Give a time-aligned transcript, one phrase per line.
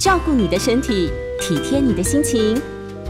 [0.00, 2.58] 照顾你的身体，体贴你的心情，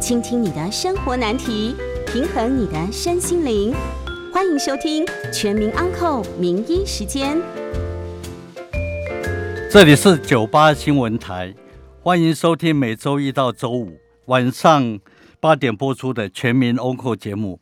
[0.00, 3.73] 倾听你的生活难题，平衡你的身心灵。
[4.33, 7.39] 欢迎收听《全民安扣名医时间》。
[9.71, 11.55] 这里是九八新闻台，
[12.03, 14.98] 欢迎收听每周一到周五晚上
[15.38, 17.61] 八点播出的《全民安扣》节目。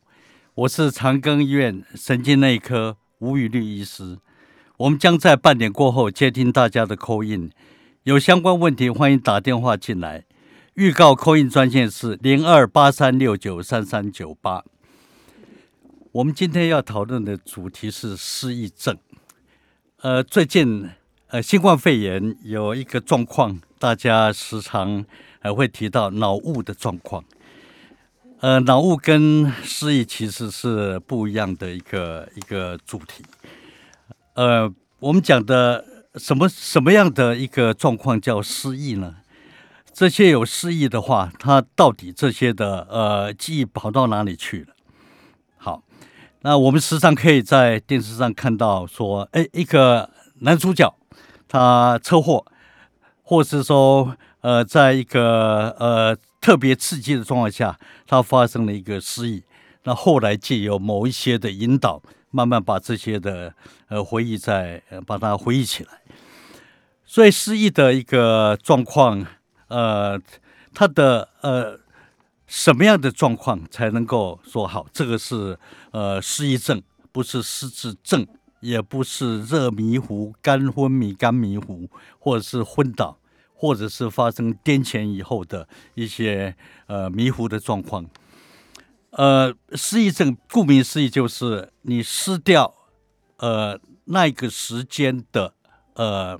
[0.55, 4.17] 我是长庚医院神经内科吴宇律医师。
[4.79, 7.51] 我们将在半点过后接听大家的扣印，
[8.09, 10.25] 有相关问题欢迎打电话进来。
[10.73, 14.65] 预告扣印专线是零二八三六九三三九八。
[16.13, 18.97] 我们今天要讨论的主题是失忆症。
[20.01, 20.89] 呃，最近。
[21.27, 25.05] 呃，新冠肺炎有一个状况，大家时常
[25.39, 27.23] 还会提到脑雾的状况。
[28.41, 33.23] 呃，脑雾跟失忆其实是不一样的一个一个主题。
[34.33, 35.85] 呃，我们讲的
[36.19, 39.17] 什么什么样的一个状况叫失忆呢？
[39.93, 44.75] 这些有失忆的话，他到底这些的呃记忆跑到哪里去了？
[45.57, 45.83] 好，
[46.43, 50.11] 那我们时常可以在电视上看到说，哎，一个
[50.41, 50.95] 男主角。
[51.51, 52.45] 他车祸，
[53.23, 59.43] 或是说，呃，在一个呃特别刺激的状况下，他发生了一个失忆。
[59.85, 63.55] 那后来借由某一些的引导，慢慢把这些的
[63.89, 65.98] 呃回忆再把它回忆起来。
[67.11, 69.27] 所以失忆的一个状况，
[69.69, 70.21] 呃，
[70.75, 71.81] 他的呃
[72.47, 74.87] 什么样的状况才能够说好？
[74.93, 75.59] 这个是
[75.91, 78.27] 呃失忆症，不是失智症。
[78.61, 83.17] 也不是热迷糊、肝昏迷、肝迷糊，或者是昏倒，
[83.55, 86.57] 或者是发生癫痫以后的一些
[86.89, 88.05] 呃迷糊的状况。
[89.11, 92.75] 呃，失忆症顾名思义就是你失掉
[93.37, 95.55] 呃那个时间的
[95.95, 96.37] 呃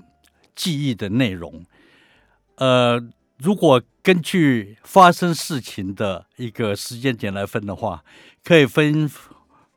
[0.59, 1.65] 记忆的内容。
[2.55, 3.01] 呃，
[3.37, 8.03] 如果根据发生事情的一个时间点来分的话，
[8.43, 9.09] 可以分。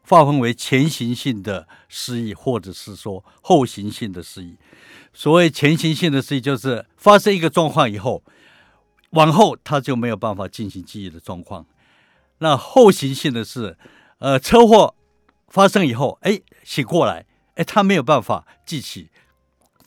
[0.05, 4.57] 划分为前行性的失忆，或者是说后行性的失忆。
[5.15, 8.23] 所谓前行性的失忆，就是发生一个状况以后，
[9.11, 11.65] 往后他就没有办法进行记忆的状况。
[12.39, 13.79] 那后行性的是，
[14.19, 14.95] 呃，车祸
[15.49, 19.09] 发生以后，哎，醒过来，哎，他没有办法记起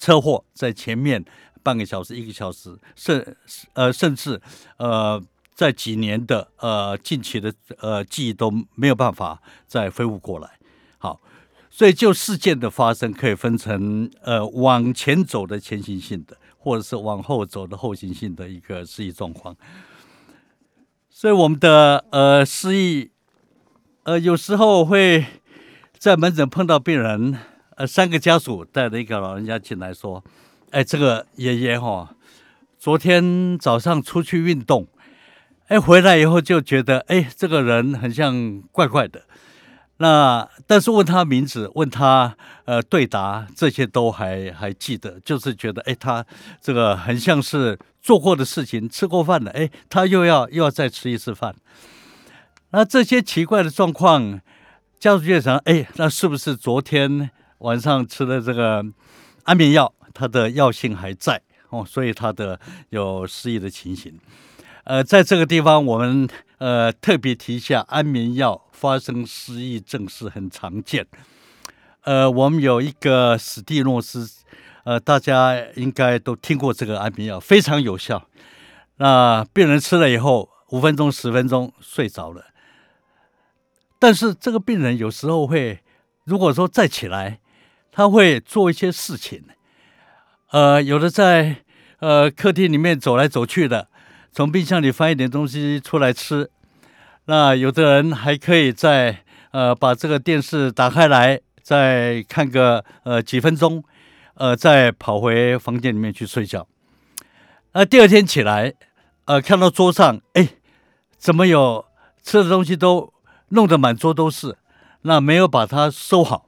[0.05, 1.23] 车祸在前面
[1.63, 3.38] 半个小时、一个小时，甚
[3.73, 4.39] 呃，甚至
[4.77, 5.23] 呃。
[5.55, 10.49] 在几年的呃近期的呃记忆都没有办法再恢复过来，
[10.97, 11.21] 好，
[11.69, 19.55] 所以就事件的发生可以分成呃往前走的前行性的，或者是往后走的后行性的一个失忆状况。
[21.09, 23.11] 所以我们的呃失忆，
[24.03, 25.25] 呃有时候会
[25.97, 27.39] 在门诊碰到病人，
[27.75, 30.24] 呃三个家属带着一个老人家进来说，
[30.72, 32.16] 哎这个爷爷哈，
[32.80, 34.88] 昨天早上出去运动。
[35.68, 39.24] 哎，回来以后就觉得，哎，这个人很像怪怪的。
[39.97, 46.24] 那但是问他名字，问他呃对答，这些都还还记得，就是觉得，哎，他
[46.62, 51.56] 这个很像是做过的事情，吃过饭的，哎，他又要又要再吃一次饭。
[52.69, 54.40] 那这些奇怪的状况，
[55.00, 58.85] 家属就想，哎，那是不是昨天晚上吃的这个
[59.43, 64.17] 安眠药，它的药性还在哦，所以他的有失忆的情形。
[64.83, 66.27] 呃，在这个地方，我们
[66.59, 71.07] 呃特别提一下，安眠药发生失忆症是很常见。
[72.01, 74.29] 呃，我们有一个史蒂诺斯，
[74.83, 78.27] 呃，大家应该都听过这个安眠药，非常有效。
[78.97, 82.45] 那病人吃了以后，五分钟、十分钟睡着了。
[83.97, 85.79] 但是这个病人有时候会，
[86.25, 87.39] 如果说再起来，
[87.95, 89.41] 他会做一些事情。
[90.51, 91.63] 呃，有的在
[92.00, 93.88] 呃客厅里面走来走去的。
[94.33, 96.51] 从冰箱里翻一点东西出来吃，
[97.28, 103.81] 那有的人还可以在呃把这个电视打开来，再看个呃几分钟，
[104.34, 106.67] 呃再跑回房间里面去睡觉。
[107.72, 108.73] 那第二天起来，
[109.23, 110.49] 呃看到桌上，哎，
[111.17, 111.85] 怎么有
[112.22, 113.14] 吃的东西都
[113.49, 114.58] 弄得满桌都是，
[115.03, 116.46] 那没有把它收好，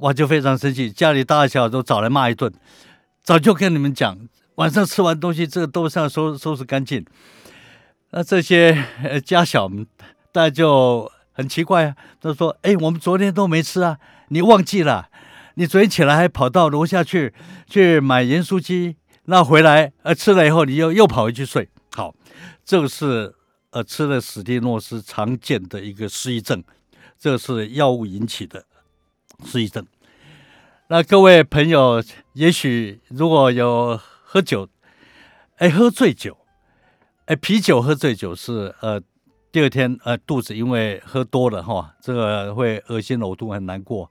[0.00, 2.50] 我就非常生气，家里大小都找来骂一顿。
[3.22, 4.18] 早就跟你们讲。
[4.54, 7.04] 晚上吃完东西，这个都是要收收拾干净。
[8.10, 9.86] 那这些呃家小们，
[10.32, 11.96] 大家就很奇怪啊。
[12.20, 13.98] 他说：“哎，我们昨天都没吃啊，
[14.28, 15.08] 你忘记了？
[15.54, 17.34] 你昨天起来还跑到楼下去
[17.68, 21.68] 去买盐酥鸡，那回来呃吃了以后，你又又跑回去睡。
[21.92, 22.14] 好，
[22.64, 23.34] 这个是
[23.70, 26.62] 呃吃了史蒂诺斯常见的一个失忆症，
[27.18, 28.64] 这是药物引起的
[29.44, 29.86] 失忆症。
[30.88, 32.02] 那各位朋友，
[32.34, 34.00] 也许如果有。
[34.32, 34.68] 喝酒，
[35.56, 36.38] 哎，喝醉酒，
[37.24, 39.02] 哎，啤酒喝醉酒是呃，
[39.50, 44.08] 第二天呃肚子因为喝多了哈，这个会恶心呕吐很难过。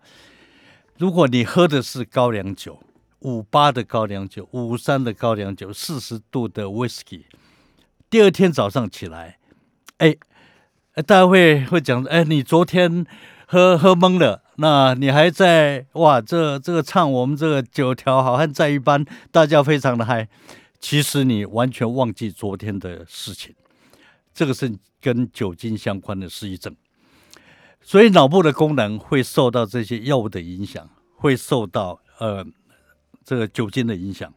[0.98, 2.84] 如果你喝的是高粱酒，
[3.20, 7.24] 五八的高粱酒，五三的高粱酒，四十度的 whisky，
[8.10, 9.38] 第二天早上起来，
[10.00, 10.18] 哎，
[10.96, 13.06] 大家会会讲，哎，你昨天
[13.48, 16.21] 喝喝懵了，那你还在哇？
[16.21, 20.27] 这这个唱我们这个九条好汉在一般，大家非常的嗨。
[20.79, 23.56] 其实你完全忘记昨天的事情，
[24.33, 24.71] 这个是
[25.01, 26.75] 跟酒精相关的失忆症，
[27.81, 32.45] 所以脑部的功能会受到这些药物的影响，会受到呃。
[33.25, 34.33] 这个酒精的影响，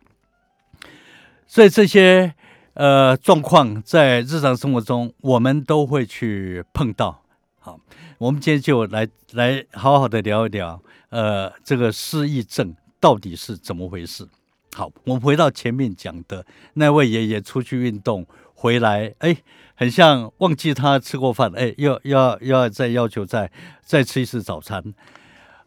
[1.46, 2.34] 所以这些
[2.74, 7.21] 呃状况在日常生活中我们都会去碰到。
[7.64, 7.78] 好，
[8.18, 14.26] 我们今天就来来好好的聊一聊，呃，这个失忆症到底是怎么回事？
[14.74, 16.44] 好，我们回到前面讲的
[16.74, 19.36] 那位爷爷出去运动回来，哎，
[19.76, 23.48] 很像忘记他吃过饭，哎，要要要再要求再
[23.80, 24.82] 再吃一次早餐。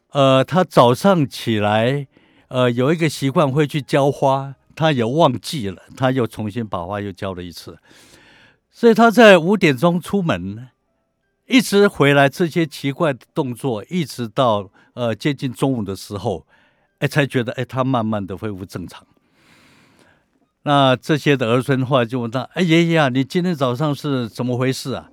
[0.09, 2.07] 呃，他早上起来。
[2.49, 7.79] 呃，有一个习惯会去浇花，他也忘记了，他又重新把花又浇了一次，
[8.69, 10.67] 所以他在五点钟出门，
[11.47, 16.45] 一直回来，这些奇怪的动作，一直到呃接近中午的时候，
[16.99, 19.05] 哎，才觉得哎，他慢慢的恢复正常。
[20.63, 25.09] 那这些的儿孙后来就问他，哎，爷爷啊，你今天早上是怎么回事啊？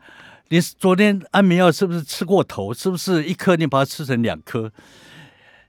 [0.49, 2.73] 你昨天安眠药是不是吃过头？
[2.73, 4.73] 是不是一颗你把它吃成两颗？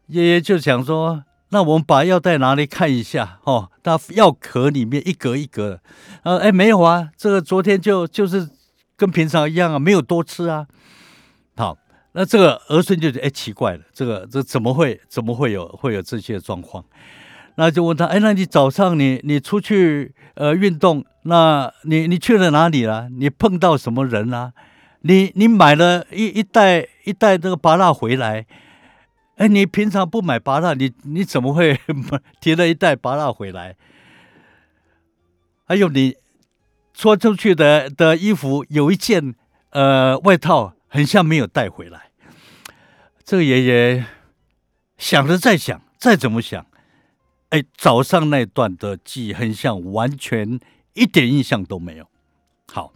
[0.07, 1.23] 爷爷就想说。
[1.49, 5.81] 那我们把药袋拿来看一下，哦，它药壳里面一格一格的，
[6.23, 8.49] 呃，哎，没有啊，这个昨天就就是
[8.95, 10.67] 跟平常一样啊，没有多吃啊。
[11.55, 11.77] 好，
[12.13, 16.83] 那这个儿孙就觉得哎奇怪了，这个这怎么会怎么会有会有这些状况？
[17.55, 23.09] 那就问他，哎，那你早上你你出去呃运动，那你你去了哪里了？
[23.09, 24.53] 你碰到什么人啊？
[25.01, 28.45] 你你买了一一袋一袋这个芭辣回来？
[29.35, 31.79] 哎，你平常不买拔蜡，你你怎么会
[32.41, 33.75] 提了一袋拔蜡回来？
[35.65, 36.15] 还有你
[36.93, 39.35] 穿出去的的衣服，有一件
[39.71, 42.11] 呃外套，很像没有带回来。
[43.23, 44.05] 这个爷爷
[44.97, 46.65] 想着再想，再怎么想，
[47.49, 50.59] 哎，早上那段的记忆很像，完全
[50.93, 52.07] 一点印象都没有。
[52.71, 52.93] 好，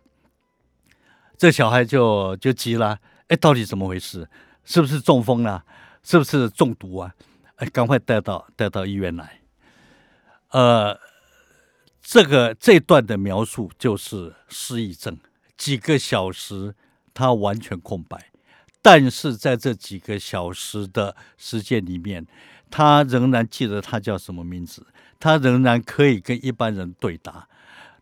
[1.38, 4.30] 这小孩就就急了，哎，到底怎么回事？
[4.64, 5.64] 是不是中风了？
[6.04, 7.14] 是不是中毒啊？
[7.56, 9.40] 哎，赶快带到带到医院来。
[10.52, 10.98] 呃，
[12.09, 15.18] 这个这段的描述就是失忆症，
[15.57, 16.74] 几个小时
[17.13, 18.31] 他完全空白，
[18.81, 22.25] 但是在这几个小时的时间里面，
[22.71, 24.88] 他仍然记得他叫什么名字，
[25.19, 27.50] 他仍然可以跟一般人对答，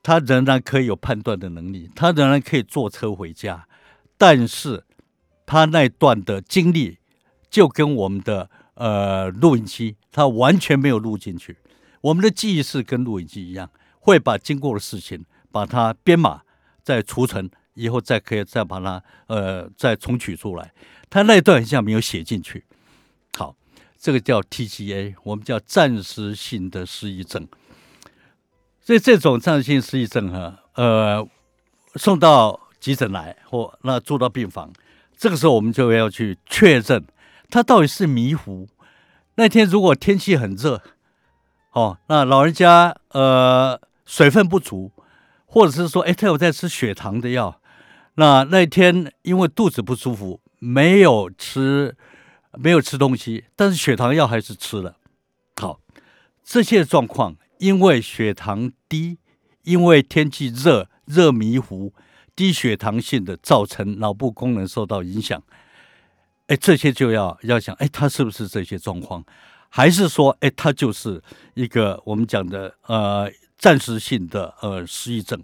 [0.04, 3.68] 他仍然可以有判断的能力，他仍然可以坐车回家，
[4.20, 4.84] 但是
[5.48, 7.00] 他那段的经历。
[7.48, 11.58] 就跟我们的呃录音机，它完全没有录进去。
[12.02, 13.70] 我们的记忆是跟录音机一样，
[14.06, 16.42] 会把经过的事情把它编码，
[16.84, 20.72] 再储存，以后再可以再把它呃再重取出来。
[21.10, 22.64] 他那段好像没有写进去。
[23.36, 23.56] 好，
[23.98, 27.48] 这个叫 TGA，我们叫暂时性的失忆症。
[28.80, 31.28] 所以这种暂时性失忆症哈，呃，
[31.96, 34.72] 送到急诊来或那住到病房，
[35.18, 37.04] 这个时候我们就要去确认。
[37.50, 38.68] 他到底是迷糊？
[39.34, 40.84] 那天如果天气很热，
[41.72, 44.92] 哦，那老人家呃水分不足，
[45.46, 47.62] 或者是说，哎，他有在吃血糖的药，
[48.16, 51.96] 那那天因为肚子不舒服，没有吃
[52.54, 54.98] 没有吃东西，但是血糖药还是吃了。
[55.56, 55.80] 好，
[56.44, 59.18] 这些状况因为血糖低，
[59.64, 61.94] 因为天气热热迷糊，
[62.36, 65.42] 低血糖性的造成脑部功能受到影响。
[66.48, 69.26] 哎，这些就要要想，哎，他是不是这些状况，
[69.70, 71.24] 还是说，哎，他就是
[71.56, 75.42] 一个我们讲的呃暂时性的呃失忆症？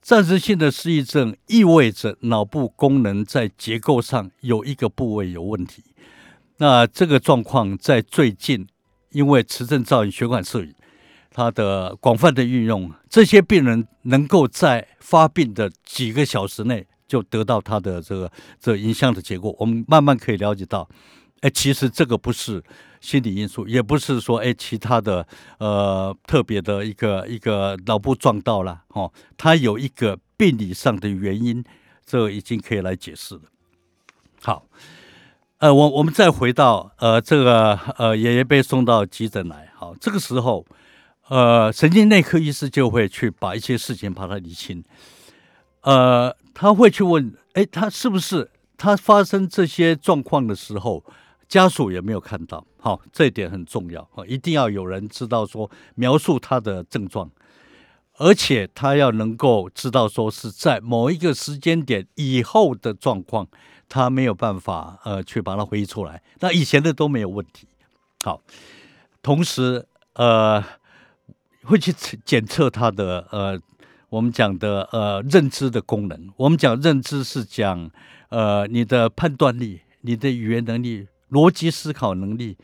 [0.00, 5.82] 暂时性的失忆症意味着脑部功能在结构上有一个部位有问题。
[6.58, 8.66] 那这个状况在最近，
[9.10, 10.74] 因为磁振造影血管摄影
[11.30, 16.86] 它的广泛的运用，这些病人能够在发病的几个小时内。
[17.06, 20.88] 就得到他的这个这影像的结果，我们慢慢可以了解到，
[21.42, 22.60] 哎，其实这个不是
[23.04, 25.26] 心理因素，也不是说哎其他的
[25.58, 31.62] 呃特别的一个一个脑部撞到了哦，它有一个病理上的原因，
[32.06, 33.42] 这已经可以来解释了。
[34.42, 34.66] 好，
[35.58, 40.64] 呃，我我们再回到呃这个呃爷爷被送到急诊来，好，这个时候
[41.28, 44.82] 呃，神经内科医师就会去把一些事情把它理清。
[45.82, 51.04] 呃，他会去问，哎，他是不是他发生这些状况的时候，
[51.54, 52.66] 家属也没有看到？
[52.80, 57.30] 好，这一点很重要啊，一定要有人知道说描述他的症状，
[58.16, 63.46] 而且他要能够知道说是在某一个时间点以后的状况，
[63.88, 67.68] 他没有办法呃去把它回忆出来，那以前的都没有问题。
[68.24, 68.42] 好，
[69.22, 70.60] 同时呃
[71.62, 71.94] 会去
[72.24, 73.60] 检测他的呃。
[74.10, 77.90] 我们讲的呃认知的功能，我们讲认知是讲
[78.28, 82.56] 呃你的判断力、你的语言能力、逻辑思考能力、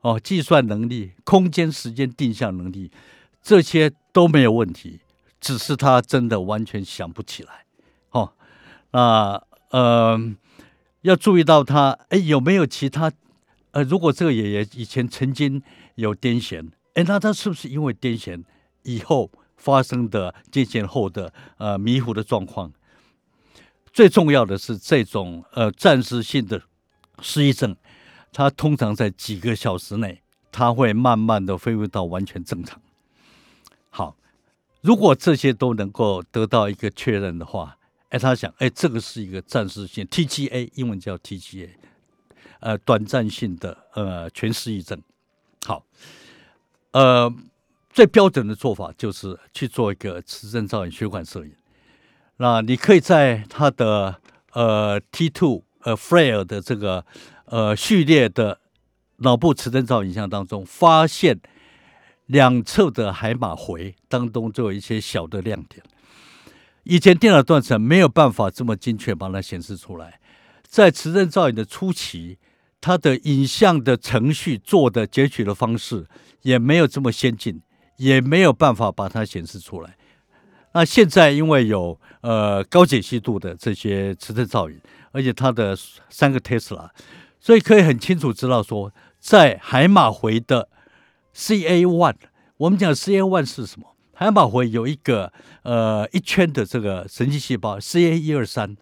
[0.00, 2.90] 哦计算能力、空间时间定向能力，
[3.42, 5.00] 这些都没有问题，
[5.40, 7.64] 只是他真的完全想不起来。
[8.10, 8.32] 哦，
[8.92, 10.18] 那呃
[11.02, 13.12] 要注意到他哎有没有其他
[13.72, 15.62] 呃如果这个爷爷以前曾经
[15.96, 18.44] 有癫痫，哎那他是不是因为癫痫
[18.82, 19.30] 以后？
[19.56, 22.70] 发生的癫痫后的呃迷糊的状况，
[23.94, 26.60] 最重要的是这种呃暂时性的
[27.22, 27.74] 失忆症，
[28.34, 30.20] 它通常在几个小时内，
[30.52, 32.78] 它会慢慢的恢复到完全正常。
[33.88, 34.14] 好，
[34.82, 37.78] 如果这些都能够得到一个确认的话，
[38.10, 41.70] 哎，他想，哎，这个是一个暂时性 TGA，英文叫 TGA，
[42.60, 45.00] 呃，短暂性的呃全失忆症。
[45.64, 45.86] 好，
[46.90, 47.32] 呃。
[47.94, 51.52] 最标准的做法就是去做一个磁振造影血管摄影。
[52.38, 57.06] 那你可以在他的呃 T two 呃 flare 的这个
[57.46, 58.60] 呃序列的
[59.18, 61.40] 脑部磁振造影像当中，发现
[62.26, 65.82] 两侧的海马回当中就有一些小的亮点。
[66.84, 70.20] 以前电脑断层没有办法这么精确把它显示出来。
[70.62, 72.38] 在磁振造影的初期，
[72.80, 76.06] 它的影像的程序做的截取的方式
[76.42, 77.62] 也没有这么先进。
[77.96, 79.96] 也没有办法把它显示出来。
[80.72, 84.76] 那现在因为有呃高解析度的这些磁振造影，
[85.12, 85.78] 而且它的
[86.10, 86.88] 三个 Tesla，
[87.44, 90.66] 所以可以很清楚知道说，在海马回的
[91.34, 92.14] CA one，
[92.56, 93.94] 我们讲 CA one 是什么？
[94.14, 95.30] 海马回有一个
[95.62, 98.74] 呃一圈的这个神经细胞 CA 一二三，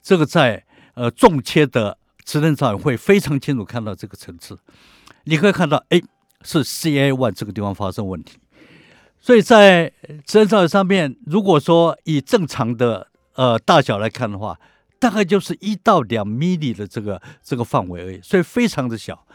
[0.00, 4.58] 这个在呃重切的磁振造影会非常清楚看到这个层次。
[5.24, 6.00] 你可以看到，哎，
[6.40, 8.38] 是 CA one 这个地方发生问题。
[9.20, 9.92] 所以在
[10.24, 14.58] 磁振造影上面，如果说以正常的呃大小来看的话，
[14.98, 19.26] 大概就是一到两 mili 的这个这个范围而已，所以非常的小。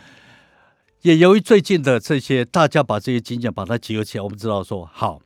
[1.02, 5.20] 也由于最近的这些大家把这些经验把它集合起来，我们知道说，好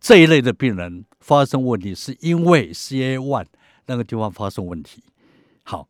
[0.00, 3.46] 这一类的病人发生问题是因为 CA one
[3.86, 5.02] 那个地方发生问题。
[5.62, 5.88] 好，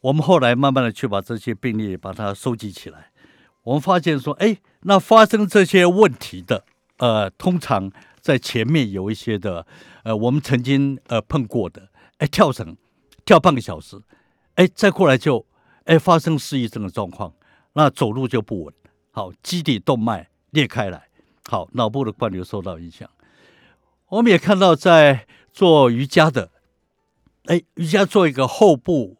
[0.00, 3.10] 我们后来慢慢的去把这些病例把它收集起来，
[3.64, 6.64] 我们发现说，哎，那发生这些问题的。
[6.98, 9.66] 呃，通常在前面有一些的，
[10.04, 12.76] 呃，我们曾经呃碰过的，哎，跳绳
[13.24, 14.00] 跳半个小时，
[14.54, 15.44] 哎，再过来就
[15.84, 17.32] 哎发生失忆症的状况，
[17.72, 18.74] 那走路就不稳，
[19.10, 21.08] 好，基底动脉裂开来，
[21.48, 23.08] 好，脑部的灌流受到影响。
[24.08, 26.50] 我们也看到在做瑜伽的，
[27.44, 29.16] 哎，瑜伽做一个后部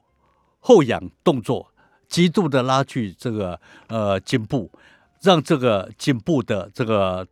[0.61, 1.73] 后仰动作，
[2.09, 4.71] 极度的拉锯这个呃颈部，
[5.21, 7.27] 让这个颈部的这个。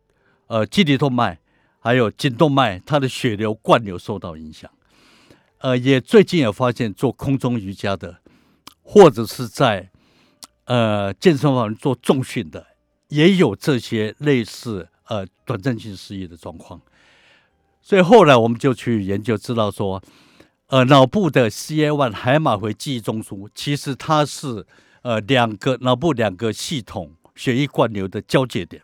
[0.47, 1.39] 呃，基底动脉
[1.79, 4.69] 还有颈动脉，它的血流灌流受到影响。
[5.61, 8.17] 呃，也最近也发现做空中瑜伽的，
[8.81, 9.89] 或者是在
[10.65, 12.65] 呃健身房做重训的，
[13.09, 16.81] 也有这些类似呃短暂性失忆的状况。
[17.81, 20.01] 所以后来我们就去研究，知道说，
[20.67, 24.65] 呃，脑部的 CA one 海马回记忆中枢，其实它是
[25.03, 28.81] 呃两个脑部两个系统血液灌流的交界点。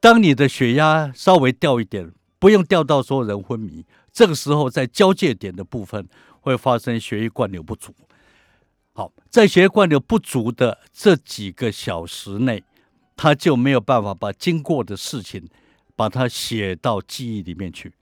[0.00, 6.08] 当你的血压稍微掉一点，不用掉到说人昏迷，这个时候在交界点的部分
[6.40, 7.92] 会发生血液灌流不足。
[8.92, 12.62] 好，在血液灌流不足的这几个小时内，
[13.16, 15.48] 他就没有办法把经过的事情
[15.96, 17.92] 把它写到记忆里面去。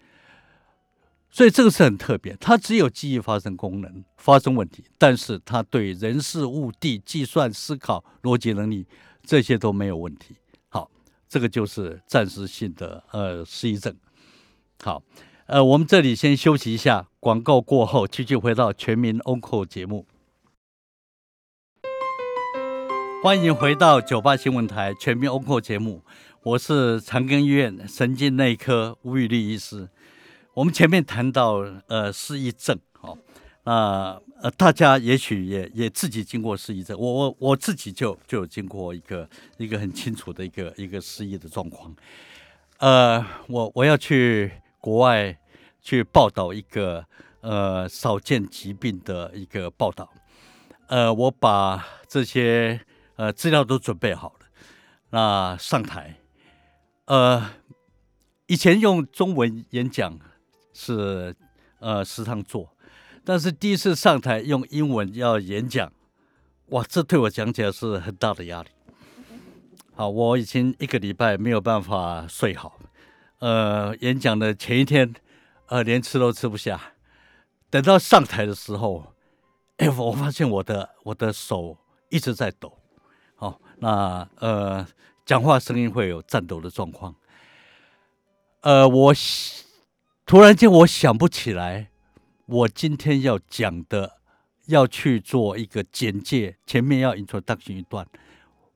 [1.30, 8.86] 所以这个是很特别，它只有记忆发生功能发生问题，但是它对人事物地计算思考逻辑能力
[9.24, 10.36] 这些都没有问题。
[10.68, 10.90] 好
[11.26, 13.96] 这个就是暂时性的呃失忆症。
[14.82, 15.02] 好，
[15.52, 20.06] 呃，我们这里先休息一下，广告过后继续回到全民 Onco 节目。
[23.22, 26.02] 欢迎回到九八新闻台全民 Onco 节目，
[26.42, 29.90] 我是长庚医院神经内科吴宇立医师。
[30.54, 33.18] 我们前面谈到呃失忆症，好，
[33.64, 34.18] 那。
[34.40, 39.28] 呃，大家也许也也自己经过失忆症，我我我自己就就有经过一个
[39.58, 41.94] 一个很清楚的一个一个失忆的状况。
[42.78, 45.38] 呃，我我要去国外
[45.82, 47.04] 去报道一个
[47.40, 50.08] 呃少见疾病的一个报道，
[50.86, 52.80] 呃，我把这些
[53.16, 54.46] 呃资料都准备好了，
[55.10, 56.16] 那上台，
[57.06, 57.50] 呃，
[58.46, 60.18] 以前用中文演讲
[60.72, 61.34] 是
[61.80, 62.74] 呃时常做，
[63.24, 65.92] 但是第一次上台用英文要演讲，
[66.66, 68.68] 哇，这对我讲起来是很大的压力。
[69.94, 72.78] 好，我已经一个礼拜没有办法睡好，
[73.40, 75.12] 呃，演讲的前一天，
[75.72, 76.78] 呃，连吃都吃不下。
[77.70, 79.14] 等到上台的时候，
[79.78, 81.78] 哎，我发现我的我的手
[82.10, 82.76] 一直在抖，
[83.36, 84.86] 好，那呃，
[85.24, 87.14] 讲话声音会有颤抖的状况。
[88.60, 89.14] 呃，我
[90.26, 91.88] 突然间我想不起来，
[92.44, 94.18] 我今天要讲的
[94.66, 98.06] 要去做一个简介，前面要 introduction 一段。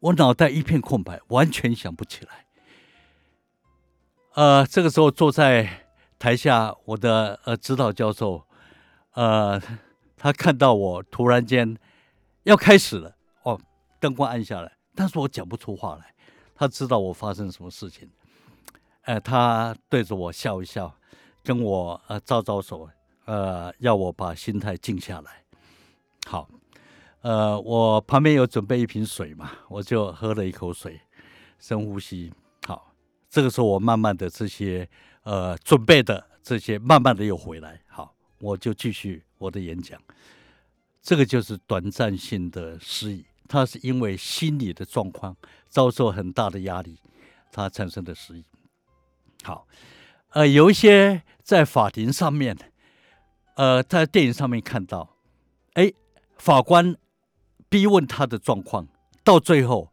[0.00, 2.46] 我脑袋一片空白，完全想不起来。
[4.32, 5.85] 呃，这个时候坐在
[6.26, 8.42] 台下，我的呃指导教授，
[9.12, 9.62] 呃，
[10.16, 11.78] 他看到我突然间
[12.42, 13.14] 要开始了，
[13.44, 13.56] 哦，
[14.00, 16.12] 灯光暗下来，但是我讲不出话来。
[16.56, 18.10] 他知道我发生什么事情，
[19.02, 20.92] 呃，他对着我笑一笑，
[21.44, 22.90] 跟我呃招招手，
[23.26, 25.44] 呃，要我把心态静下来。
[26.26, 26.48] 好。
[27.20, 31.00] 呃，我旁边有准备一瓶水嘛，我就喝了一口水，
[31.60, 32.34] 深呼吸。
[32.66, 32.92] 好，
[33.30, 34.88] 这个时候我慢慢的这些
[35.26, 37.82] 呃准备的这些慢慢的又回来。
[37.88, 40.00] 好，我就继续我的演讲。
[41.02, 45.36] 这个就是短暂性的失忆，它是因为心理的状况
[45.68, 46.98] 遭受很大的压力，
[47.50, 48.44] 它产生的失忆。
[49.42, 49.66] 好，
[50.30, 52.56] 呃，有一些在法庭上面，
[53.56, 55.16] 呃，在电影上面看到，
[55.74, 55.92] 哎，
[56.38, 56.96] 法官。
[57.68, 58.86] 逼问他的状况，
[59.24, 59.92] 到最后，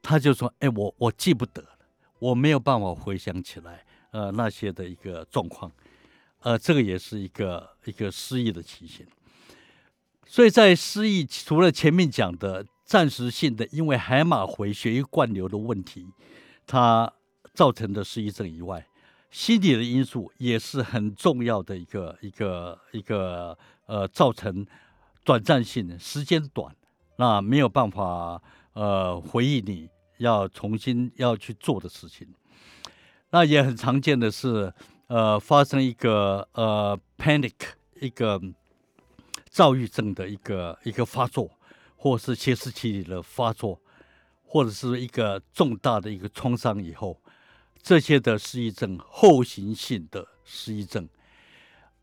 [0.00, 1.68] 他就说：“哎，我我记不得了，
[2.18, 5.70] 我没有办法回想起来，呃，那些的一个状况，
[6.40, 9.06] 呃，这个也是一个一个失忆的情形。
[10.26, 16.06] 所以在失忆，除了前面讲的暂时性的，因为海马回血液灌流的问题，
[16.66, 17.12] 它
[17.54, 18.86] 造成的失忆症以外，
[19.30, 23.56] 心理的因素也是很重要的一个一个一个
[23.86, 24.66] 呃造成。”
[25.22, 26.74] 短暂性时间短，
[27.16, 32.26] 那没有办法呃回忆你要重新要去做的事情。
[33.30, 34.72] 那也很常见的是，
[35.06, 37.54] 呃，发生一个呃 panic
[38.00, 38.40] 一个
[39.48, 41.50] 躁郁症的一个一个发作，
[41.96, 43.80] 或是歇斯底里的发作，
[44.44, 47.20] 或者是一个重大的一个创伤以后，
[47.82, 51.08] 这些的失忆症后行性的失忆症，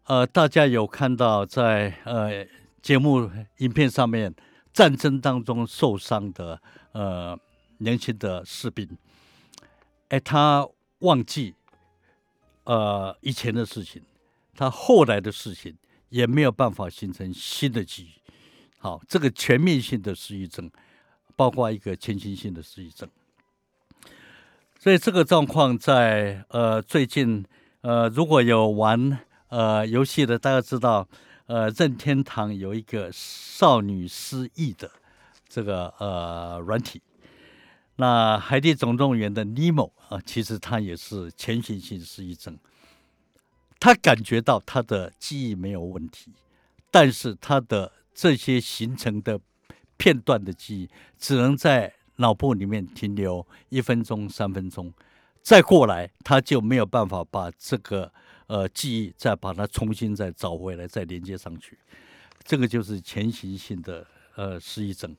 [0.05, 2.45] 呃，大家有看到在呃。
[2.79, 4.33] 节目影片上面，
[4.71, 6.61] 战争当中受伤的
[6.93, 7.37] 呃
[7.79, 8.87] 年轻的士兵，
[10.07, 10.65] 哎，他
[10.99, 11.53] 忘记
[12.63, 14.01] 呃以前的事情，
[14.55, 15.75] 他后来的事情
[16.09, 18.31] 也没有办法形成新的记忆。
[18.79, 20.69] 好，这个全面性的失忆症，
[21.35, 23.09] 包括一个前行性的失忆症，
[24.79, 27.45] 所以这个状况在呃最近
[27.81, 31.07] 呃如果有玩呃游戏的，大家知道。
[31.49, 34.91] 呃，任天堂有一个少女失忆的
[35.47, 37.01] 这个呃软体，
[37.97, 42.57] 那《海底总动员》的尼莫啊，其实他也是前行性失忆症。
[43.79, 46.31] 他感觉到他的记忆没有问题，
[46.89, 49.39] 但是他的这些形成的
[49.97, 54.93] 片段的记忆，只能在脑部里面停留一分钟、三分钟，
[55.41, 58.11] 再过来他就没有办法把这个。
[58.47, 61.77] 呃，记忆再把它重新再找回来，再连接上去，
[62.45, 64.07] 这个就是前行性的
[64.37, 65.13] 呃失忆症。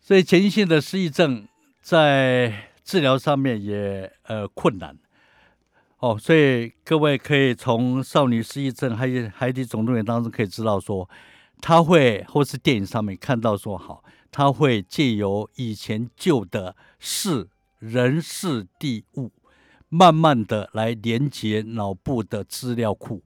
[0.00, 1.46] 所以前行性的失忆症
[1.80, 4.98] 在治疗上面也呃困难。
[5.98, 11.08] 哦，所以各位可以从少女失忆症还有海底总动员当中可以知道说，
[11.60, 19.30] 他会或是电影上面看到说好，他会借由以前旧的事、人、事、地、物。
[19.92, 23.24] 慢慢的来连接脑部的资料库，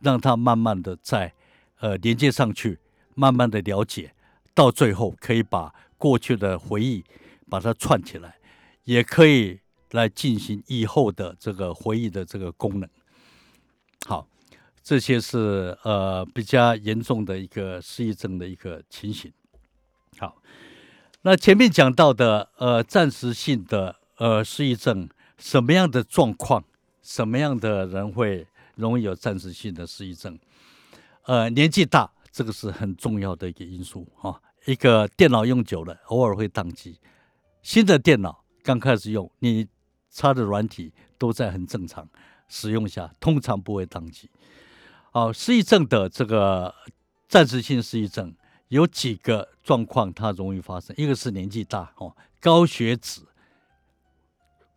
[0.00, 1.34] 让它慢慢的在
[1.80, 2.78] 呃连接上去，
[3.14, 4.14] 慢慢的了解，
[4.58, 7.04] 到最后可以把过去的回忆
[7.48, 8.36] 把它串起来，
[8.82, 9.60] 也可以
[9.92, 12.90] 来进行以后的这个回忆的这个功能。
[14.04, 14.26] 好，
[14.82, 19.32] 这些是呃比较严重的一个失忆症的一个情形。
[20.18, 20.42] 好，
[21.22, 25.08] 那前面讲到的呃暂时性的呃失忆症。
[25.38, 26.64] 什么样的状况，
[27.00, 28.44] 什么样的人会
[28.74, 30.36] 容易有暂时性的失忆症？
[31.26, 34.34] 呃，年纪大，这个是很重要的一个因素啊。
[34.68, 36.98] 一个电脑用久了，偶尔会宕机。
[37.62, 39.66] 新的电脑刚开始用，你
[40.10, 42.06] 插的软体都在很正常
[42.48, 44.28] 使用下，通常不会宕机。
[45.10, 46.74] 好，失忆症的这个
[47.30, 48.34] 暂时性失忆症
[48.68, 50.94] 有几个状况，它容易发生。
[50.98, 53.22] 一个是年纪大哦，高血脂，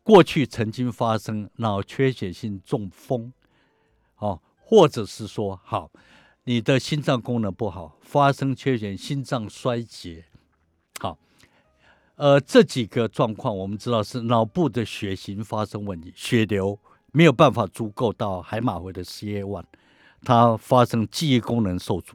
[0.03, 3.33] 过去曾经发生脑缺血性中风，
[4.19, 5.91] 哦，或者是说好，
[6.45, 10.25] 你的心脏功能不好，发生缺血心脏衰竭，
[10.99, 11.17] 好，
[12.15, 16.79] 呃，这几个状况我们知道是脑部的血型发生问题，血流
[17.11, 19.63] 没有办法足够到海马回的 CA1。
[20.23, 22.13] 它发生记忆功能受阻，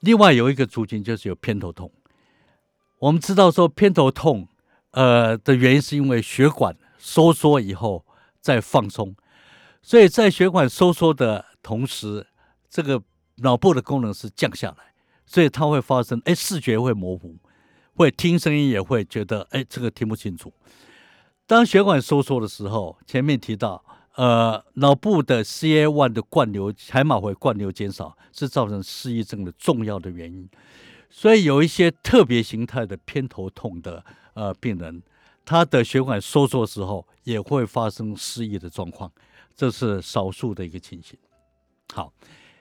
[0.00, 1.90] 另外有一个族群就是有偏头痛。
[2.98, 4.48] 我们知道说偏头痛，
[4.92, 8.06] 呃的原因是因为血管收缩以后
[8.40, 9.14] 再放松，
[9.82, 12.26] 所以在血管收缩的同时，
[12.68, 13.02] 这个
[13.36, 14.94] 脑部的功能是降下来，
[15.26, 17.36] 所以它会发生哎视觉会模糊，
[17.94, 20.52] 会听声音也会觉得哎这个听不清楚。
[21.46, 23.84] 当血管收缩的时候，前面提到。
[24.14, 30.50] 呃，脑部的 CA1 的灌流，海马回灌流减少，是造成失忆症的重要的原因。
[31.08, 34.04] 所以有一些特别形态的偏头痛的
[34.34, 35.00] 呃病人，
[35.44, 39.08] 他的血管收缩时候也会发生失忆的状况，
[39.54, 41.16] 这是少数的一个情形。
[41.94, 42.12] 好，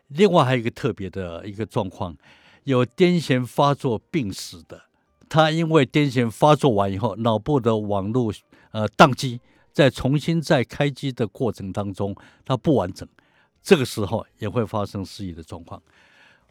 [0.08, 2.16] 另外还有一个特别的一个状况，
[2.64, 4.84] 有癫痫发作病史的，
[5.28, 8.34] 他因为癫痫发作完以后，脑部的网络
[8.72, 9.40] 呃宕机。
[9.74, 13.08] 在重新再开机的过程当中，它不完整，
[13.62, 15.80] 这个时候也会发生失忆的状况。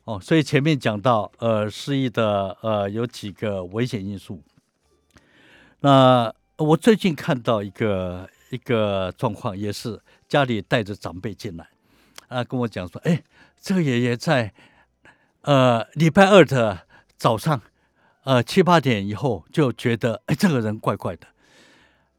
[0.04, 4.40] 哦，所以前面讲到，呃，失忆的呃有几个危险因素。
[5.80, 11.68] 那我最近看到一个一个状况，也是家里带着长辈进来，
[12.28, 13.20] 啊，跟我讲说，哎，
[13.66, 14.55] 这个爷爷在
[15.40, 17.61] 呃礼拜二的早上，
[18.22, 21.26] 呃七八点以后就觉得， 哎，这个人怪怪的。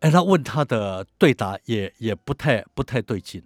[0.02, 3.42] 哎，他问他的对答也也不太不太对劲，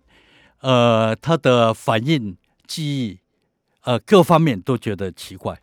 [0.61, 2.35] 呃，他的反应、
[2.65, 3.19] 记忆，
[3.83, 5.61] 呃，各方面都觉得奇怪。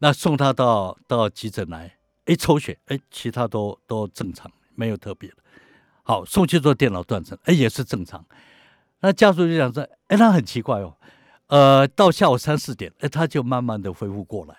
[0.00, 5.36] 那送他到到急诊来，哎，抽血，哎，其他都都正常，没有特别的。
[6.02, 8.26] 好，送去做电脑断层，哎，也是正常。
[9.02, 10.96] 那家属就讲说，哎，他很奇怪哦，
[11.50, 14.54] 呃，到下午三四点，哎，他就慢慢的恢复过来。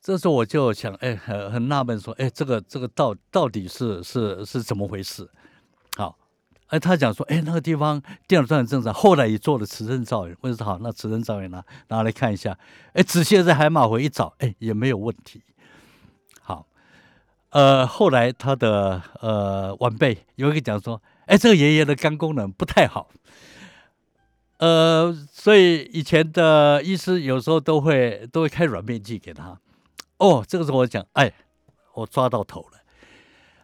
[0.00, 5.28] 这时候我就想，哎，很很纳闷，说，哎，这个这个到到底是是是怎么回事？
[5.96, 6.16] 好，
[6.68, 12.56] 哎，他讲说，哎，那个地方电脑断层正常，后来也做了磁振造影，我说好，那磁振造影拿拿来看一下，
[12.92, 15.42] 哎，仔细在海马回一找，哎，也没有问题。
[16.40, 16.64] 好，
[17.50, 23.10] 呃，后来他的呃晚辈有一个讲说，哎，这个爷爷的肝功能不太好，
[24.58, 29.58] 呃，所以以前的医师有时候都会都会开软便剂给他。
[30.18, 31.32] 哦，这个时候我讲，哎，
[31.94, 32.78] 我抓到头了。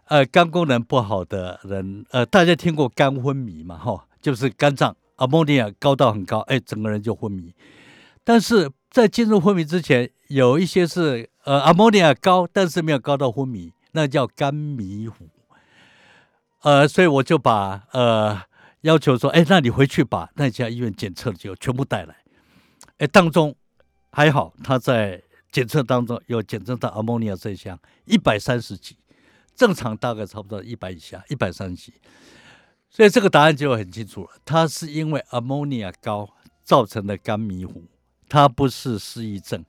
[0.07, 3.77] 呃，肝功能不好的人，呃，大家听过肝昏迷嘛？
[3.77, 7.53] 哈，就是肝脏阿莫尼亚高到很高，哎，整个人就昏迷。
[8.23, 15.29] 但是在进入昏迷之前，有一些是呃阿莫尼亚高，但是没有高到昏迷，那叫肝迷糊。
[16.63, 18.41] 呃，所以我就把呃
[18.85, 22.17] 要求说，哎，那你回去把那家医院检测的结果全部带来。
[22.97, 23.55] 哎，当中
[24.11, 25.23] 还好他在。
[25.55, 28.97] 检测当中有检测到阿莫尼亚这一项一百三十几，
[29.55, 31.95] 正常大概差不多一百以下，一百三十几，
[32.91, 36.29] 所以这个答案就很清楚了，它是因为阿莫尼亚高
[36.65, 37.85] 造成的肝迷糊，
[38.29, 39.65] 它不是失忆症。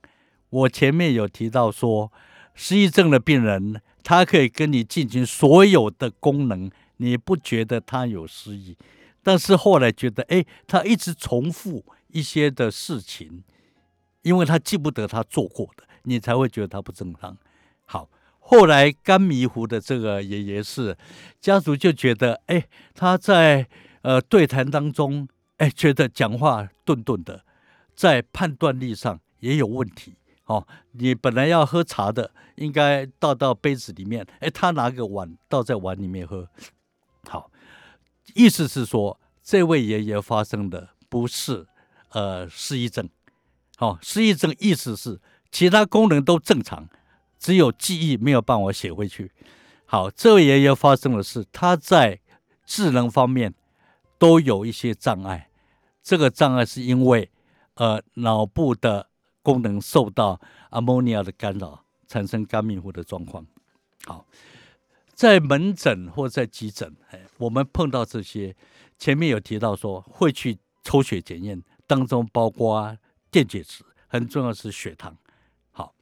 [0.50, 2.10] 我前面有提到说，
[2.56, 8.76] 失忆症的病人他可以跟你进行所有的功能，你不觉得他有失忆，
[9.26, 13.42] 但是后来觉得，哎，他一直重复一些的事情。
[14.22, 17.36] 因为他记不得他做过的，你才会觉得他不正常。
[17.84, 18.08] 好，
[18.38, 20.96] 后来肝迷糊的这个爷爷是
[21.40, 23.68] 家族就觉得，哎，他在
[24.02, 27.44] 呃对谈当中，哎，觉得讲话顿顿的，
[27.96, 30.14] 在判断力上也有问题。
[30.44, 36.48] 哦，你本来要喝茶的，应该倒到杯子里面，哎，他拿个碗倒在碗里面喝。
[38.36, 41.66] 意思是说，这位爷爷发生的不是
[42.10, 43.08] 呃失忆症。
[43.76, 45.20] 好，失忆症意思是
[45.50, 46.88] 其他功能都正常，
[47.38, 49.32] 只有记忆没有办法写回去。
[49.84, 52.20] 好，这位爷爷发生的是他在
[52.64, 53.54] 智能方面
[54.18, 55.48] 都有一些障碍，
[56.02, 57.30] 这个障碍是因为
[57.74, 59.08] 呃脑部的
[59.42, 63.46] 功能受到阿莫尼亚的干扰，产生肝迷糊的状况。
[64.04, 64.26] 好，
[65.16, 68.54] 在门诊或在急诊，哎，我们碰到这些，
[68.96, 72.96] 前面有提到说会去抽血检验，当中包括。
[73.28, 75.14] 电解质很重要是血糖，
[75.72, 75.92] 好，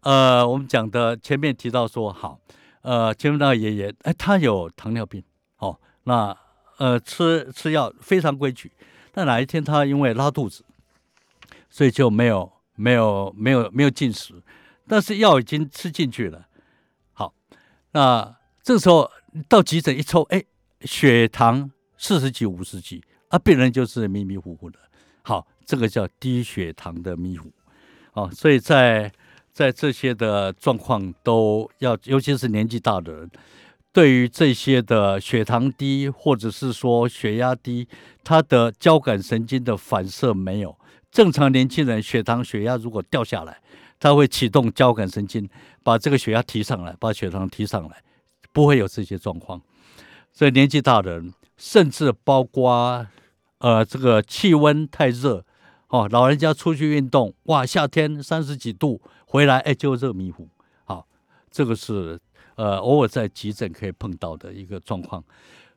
[0.00, 2.38] 呃，我们讲的前面提到说好，
[2.82, 5.24] 呃，前面那个爷爷，哎，他有糖尿病，
[5.56, 6.36] 哦，那
[6.76, 8.70] 呃吃吃药非常规矩，
[9.10, 10.64] 但哪一天他因为拉肚子，
[11.68, 14.40] 所以就没有没有没有没有进食，
[14.86, 16.46] 但是药已经吃进去了。
[17.92, 19.10] 那这时候
[19.48, 20.42] 到急诊一抽，哎，
[20.82, 24.78] 血糖四十几五十几，啊，病人就是迷迷糊糊的。
[25.22, 27.50] 好，这个叫低血糖的迷糊，
[28.14, 29.12] 哦，所以在。
[29.54, 33.30] 在这些的状况都要，尤其是年纪大的人，
[33.92, 37.86] 对于这些的血糖低或者是说血压低，
[38.24, 40.74] 他的交感神经的反射没有
[41.10, 41.52] 正常。
[41.52, 43.60] 年轻人血糖血压如果掉下来，
[44.02, 45.48] 他会启动交感神经，
[45.84, 48.02] 把这个血压提上来，把血糖提上来，
[48.52, 49.62] 不会有这些状况。
[50.32, 53.06] 所以年纪大的人，甚至包括
[53.58, 55.44] 呃这个气温太热。
[55.86, 60.48] 哦，老人家出去运动，哇，夏天三十几度回来，哎，就热迷糊。
[60.82, 61.06] 好，
[61.48, 62.18] 这个是
[62.56, 65.22] 呃偶尔在急诊可以碰到的一个状况。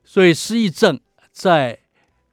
[0.02, 0.98] 所以失忆症
[1.30, 1.78] 在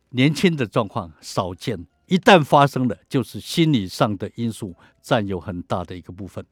[0.10, 6.45] 年轻的状况少见，一旦发生了，就是心理上的因素占有很大的一个部分。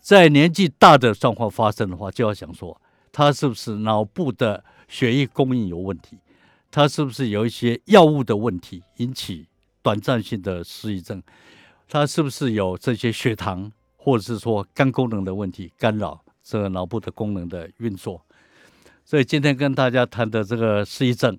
[0.00, 2.80] 在年纪大的状况发生的话，就要想说，
[3.12, 6.18] 他是不是脑部的血液供应有问题？
[6.72, 9.46] 他是不是有一些药物的问题引起？
[9.80, 11.22] 短暂性的失忆症，
[11.88, 18.20] 他是不是有这些血糖或者是说肝功能的问题干扰这个脑部的功能的运作？
[19.04, 21.38] 所以今天跟大家谈的这个失忆症，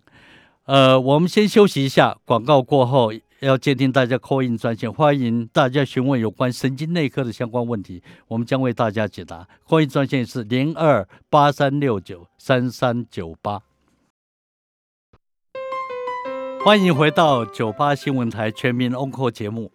[0.66, 9.48] 呃，我们先休息一下，广告过后要接听大家 call in 专线，欢迎大家询问有关神经内科的相关问题，我们将为大家解答。
[9.68, 13.64] call in 专线是零二八三六九三三九八。
[16.64, 19.72] 欢迎回到九八新闻台全民 Onco 节目，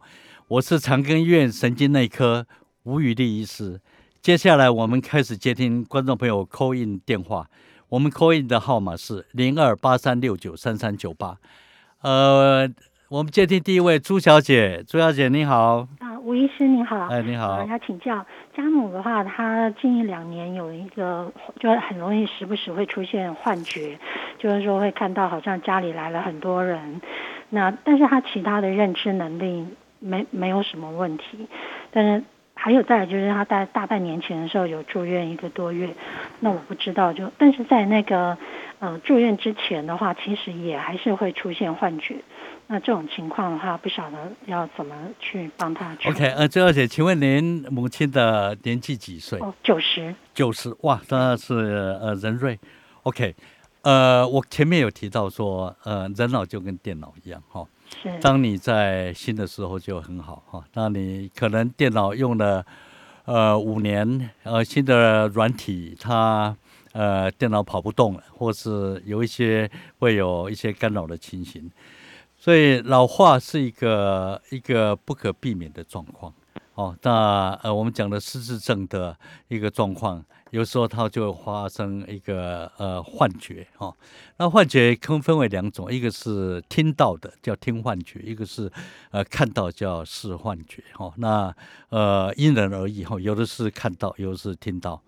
[0.47, 2.47] 我是长庚医院神经内科
[2.85, 3.81] 吴宇立医师。
[4.23, 7.51] 接下来我们开始接听观众朋友 call in 电话，
[7.89, 11.37] 我们 call in 的号码是零二八三六九三三九八。
[12.03, 12.69] 呃，
[13.09, 15.87] 我们接听第一位朱小姐，朱小姐你好。
[16.01, 23.97] 啊吴医师你好，哎你好，要请教家母的话，她近一两年有一个，就很容易时不时会出现幻觉，
[24.41, 27.01] 就是说会看到好像家里来了很多人，
[27.49, 29.65] 那但是她其他的认知能力
[30.01, 31.47] 没没有什么问题，
[31.93, 35.95] 但是还有再就是她在大半年前的时候有住院一个多月，
[36.41, 38.37] 那我不知道就但是在那个
[38.81, 42.17] 呃住院之前的话，其实也还是会出现幻觉。
[42.69, 45.97] 那这种情况的话，不晓得要怎么去帮他。
[46.05, 49.39] OK，呃，周小姐，请问您母亲的年纪几岁？
[49.39, 50.13] 哦，九十。
[50.35, 51.55] 九十，哇，那是
[52.03, 52.59] 呃人瑞。
[53.05, 53.35] OK，
[53.83, 57.65] 呃，我前面有提到说，呃，人脑就跟电脑一样，哈。
[58.03, 58.19] 是。
[58.21, 60.65] 当你在新的时候就很好，哈。
[60.75, 62.67] 那你可能电脑用了
[63.27, 66.57] 呃五年，呃，新的软体它
[66.93, 71.71] 呃电脑跑不动了，或是有一些会有一些干扰的情形。
[72.47, 76.33] 所以老化是一个一个不可避免的状况，
[76.75, 83.93] 哦，那呃我们讲的失智症的一个状况，有时候它就会发生一个呃幻觉，哦，
[84.37, 88.71] 那幻觉可分为两种，一个是听到的叫听幻觉，一个是
[89.11, 91.53] 呃看到叫视幻觉，哦，那
[91.89, 95.03] 呃因人而异，哈，有的是看到，有的是听到。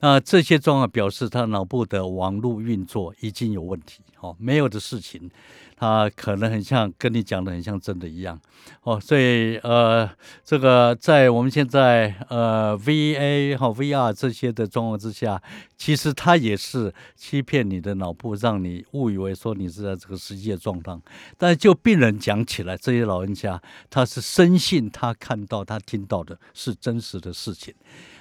[0.00, 5.28] 那这些状况表示他脑部的网络运作已经有问题，哦，没有的事情，
[5.76, 8.40] 他可能很像跟你讲的很像真的一样，
[8.82, 10.08] 哦，所以呃，
[10.44, 15.42] 这个在我们现在呃 V A 哈 V R 这些的状况之下，
[15.76, 21.02] 其实他也是欺骗你的脑部，让你误以为说你是在这个实际的状况，
[21.36, 27.74] 但就病人讲起来，这些老人家他是深信他看到他听到的是真实的事情。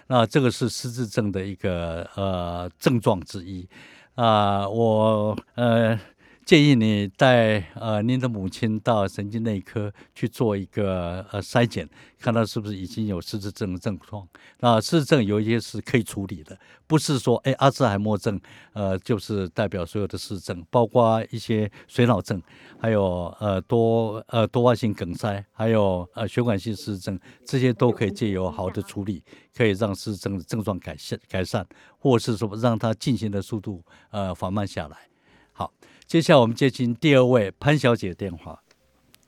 [0.08, 3.68] 那这个是失智症的一个呃症状之一
[4.16, 6.00] 啊，我呃。
[6.48, 11.86] 建议你带呃您的母亲到神经内科去做一个呃筛检，
[12.22, 14.26] 看到是不是已经有失智症的症状。
[14.62, 16.58] 那失智症有一些是可以处理的，
[16.88, 18.40] 不是说哎阿兹海默症
[18.72, 22.42] 呃就是代表所有的失智症，包括一些水脑症，
[22.80, 29.22] 还有呃多呃多发性梗塞，还有呃血管性失智症，这些都可以借由好的处理，
[29.54, 31.68] 可以让失智症的症状改善改善，
[32.00, 34.96] 或是说让它进行的速度呃缓慢下来。
[35.52, 35.74] 好。
[36.08, 38.58] 接下来我们接听第二位潘小姐的电话。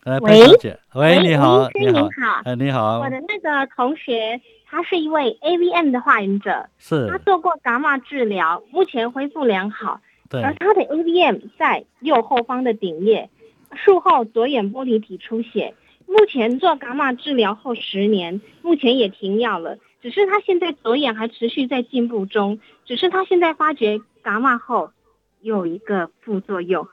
[0.06, 2.08] 来，潘小姐，喂，你好，你好，
[2.46, 3.00] 哎，你好。
[3.00, 10.00] 我的那个同学，他是一位 AVM 的化验者，是，他做过伽马治疗，目前恢复良好。
[10.30, 10.42] 对。
[10.42, 13.30] 而他的 AVM 在右后方的顶叶，
[13.76, 24.92] 术后左眼玻璃体出血，目前做伽马治疗后十年，目前也停药了，只是他现在左眼还持续在进步中，只是他现在发觉伽马后
[25.42, 26.88] 有一个副作用，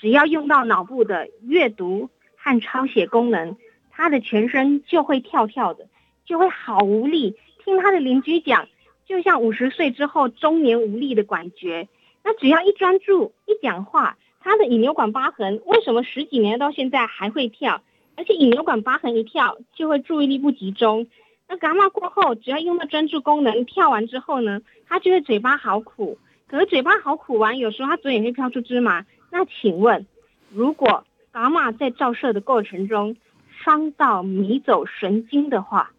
[0.00, 3.56] 只要用到脑部的阅读和抄写功能，
[3.90, 5.88] 他的全身就会跳跳的，
[6.24, 7.36] 就会好无力。
[7.64, 8.68] 听他的邻居讲，
[9.06, 11.88] 就像五十岁之后中年无力的感觉。
[12.22, 17.82] 那只要一专注一讲话，他的引流管疤痕为什么十几年到现在还会跳？
[18.16, 21.06] 而且引流管疤痕一跳就会注意力不集中。
[21.48, 26.18] 那伽马过后，只要用到专注功能，跳完之后呢，他觉得嘴巴好苦。
[26.50, 29.06] 可是嘴巴好苦完，有时候他嘴也会飘出芝麻。
[29.30, 30.04] 那请问，
[30.50, 33.14] 如果伽马在照射的过程中
[33.62, 35.92] 伤到迷走神经的话，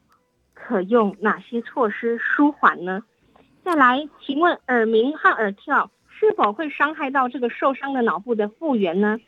[0.53, 3.01] 可用哪些措施舒缓呢？
[3.63, 9.19] 再来，请问耳鸣和耳跳是否会伤害到这个受伤的脑部的复原呢？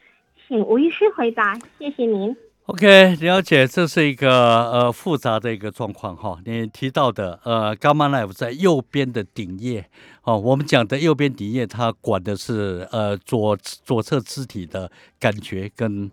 [0.45, 2.35] 请吴医师回答，谢谢您。
[2.67, 6.39] OK，了解，这是一个呃复杂的一个状况哈。
[6.45, 9.85] 你提到的呃，gamma knife 在右边的顶叶
[10.23, 16.09] 哦，我们讲的右边顶叶，它管的是呃左左侧肢体的感觉跟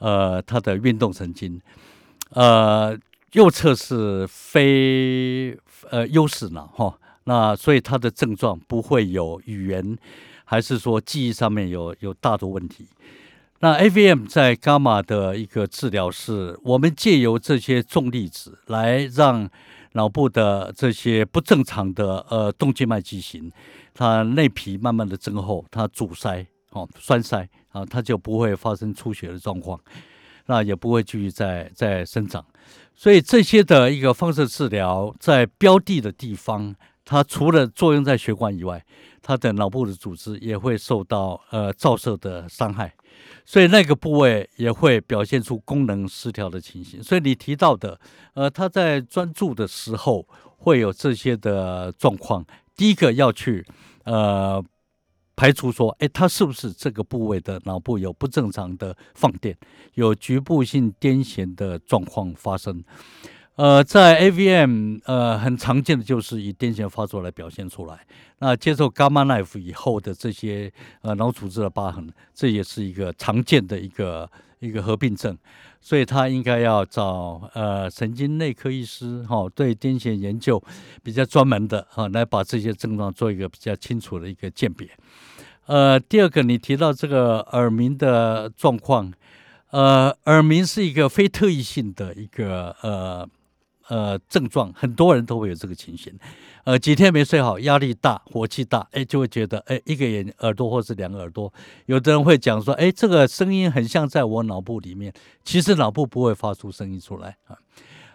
[0.00, 1.60] 呃它的运动神经，
[2.30, 2.98] 呃
[3.34, 5.56] 右侧是非
[5.90, 9.96] 呃优势脑哈，那所以它的症状不会有语言
[10.44, 12.88] 还是说记忆上面有有大的问题。
[13.60, 19.48] 那 AVM 在伽马的一个治疗是，我们借由这些重粒子来让
[19.92, 23.50] 脑部的这些不正常的呃动静脉畸形，
[23.94, 29.80] 它内皮慢慢的增厚，它阻塞哦栓塞啊，它就不会发生出血的状况，
[30.46, 32.44] 那也不会继续在在生长。
[32.94, 38.84] 所以这些的一个放射治疗在标的的地方，它除了作用在血管以外，
[39.22, 42.92] 它的脑部的组织也会受到呃照射的伤害。
[43.44, 47.02] 所以那个部位也会表现出功能失调的情形。
[47.02, 48.00] 所以你提到的，
[48.34, 52.44] 呃，他在专注的时候会有这些的状况。
[52.76, 53.64] 第一个要去，
[54.04, 54.64] 呃，
[55.36, 59.56] 排除说，哎，他是不是这个部位的脑部有不正常的放电，
[59.94, 62.82] 有局部性癫痫的状况发生。
[63.56, 68.00] 呃，在 AVM，呃，很常见的就是以癫痫发作来表现出来。
[68.40, 75.38] 那接受伽马 knife 以后的这些呃脑组织的疤痕，这也是一个常见的一个一个合并症，
[75.80, 80.60] 所以他应该要找呃神经内科医师哈，对癫痫研究
[81.04, 84.90] 比较专门的哈，来把这些症状做一个比较清楚的一个鉴别。
[85.66, 89.12] 呃，第二个你提到这个耳鸣的状况，
[89.70, 93.28] 呃，耳鸣是一个非特异性的一个呃。
[93.88, 96.10] 呃，症状很多人都会有这个情形，
[96.64, 101.52] 呃，几天没睡好，压力大，火气大，哎，就会觉得，哎，一个眼耳朵或是两个耳朵，
[101.84, 105.12] 有的人会讲说，哎，这个声音很像在我脑部里面，
[105.44, 107.58] 其实脑部不会发出声音出来啊。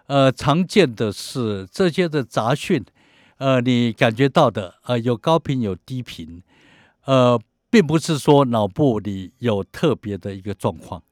[0.07, 2.83] 呃，常见的是这些的杂讯，
[3.37, 6.41] 呃，你感觉到的，呃，有高频有低频，
[7.05, 11.03] 呃，并不是说脑部里有特别的一个状况，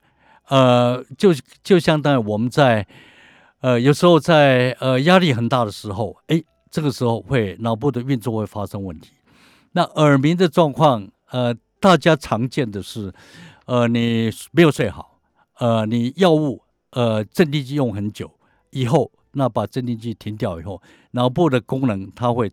[0.47, 1.31] 呃，就
[1.63, 2.87] 就相当于我们在。
[3.67, 9.11] 呃，有时候在呃压力很大的时候，哎，这个时候会脑部的运作会发生问题。
[9.73, 13.13] 那耳鸣的状况，呃，大家常见的是，
[13.65, 15.19] 呃，你没有睡好，
[15.57, 18.31] 呃，你药物，呃，镇定剂用很久
[18.69, 22.49] 以后，那把镇定剂停掉以后，脑部的功能它会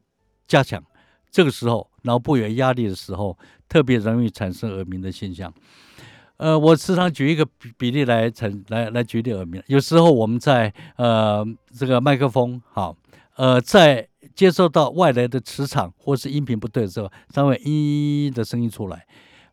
[0.49, 0.83] 加强。
[1.31, 5.55] 这个时候，脑部有压力的时候，特别容易产生耳鸣的现象。
[6.37, 9.63] 呃，我时常举一个比比例来成来来举例耳鸣。
[9.69, 12.97] 有时候我们在呃这个麦克风好，
[13.37, 19.07] 呃在接受到外来的磁场或是音频不对的时候，它会咦的声音出来。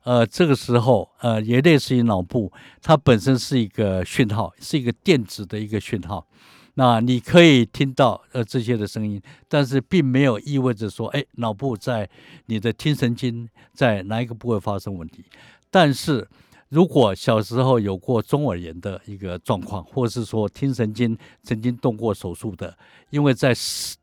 [0.03, 6.25] 呃，这个时候呃也类似于脑部，它本身是一个讯号，是一个电子的一个讯号。
[6.73, 12.09] 那你可以听到呃这些的声音，但是并没有意味着说，哎，脑部在
[12.47, 15.23] 你的听神经在哪一个部位发生问题，
[15.69, 16.27] 但是。
[16.71, 22.77] 如果小时候有过中耳炎的一个状况，或是说听神经曾经动过手术的，
[23.09, 23.53] 因为在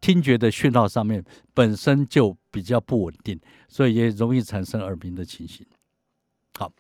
[0.02, 5.66] 听觉的讯号上面本身就比较不稳定，所以也容易产生耳鸣的情形。
[6.58, 6.71] 好，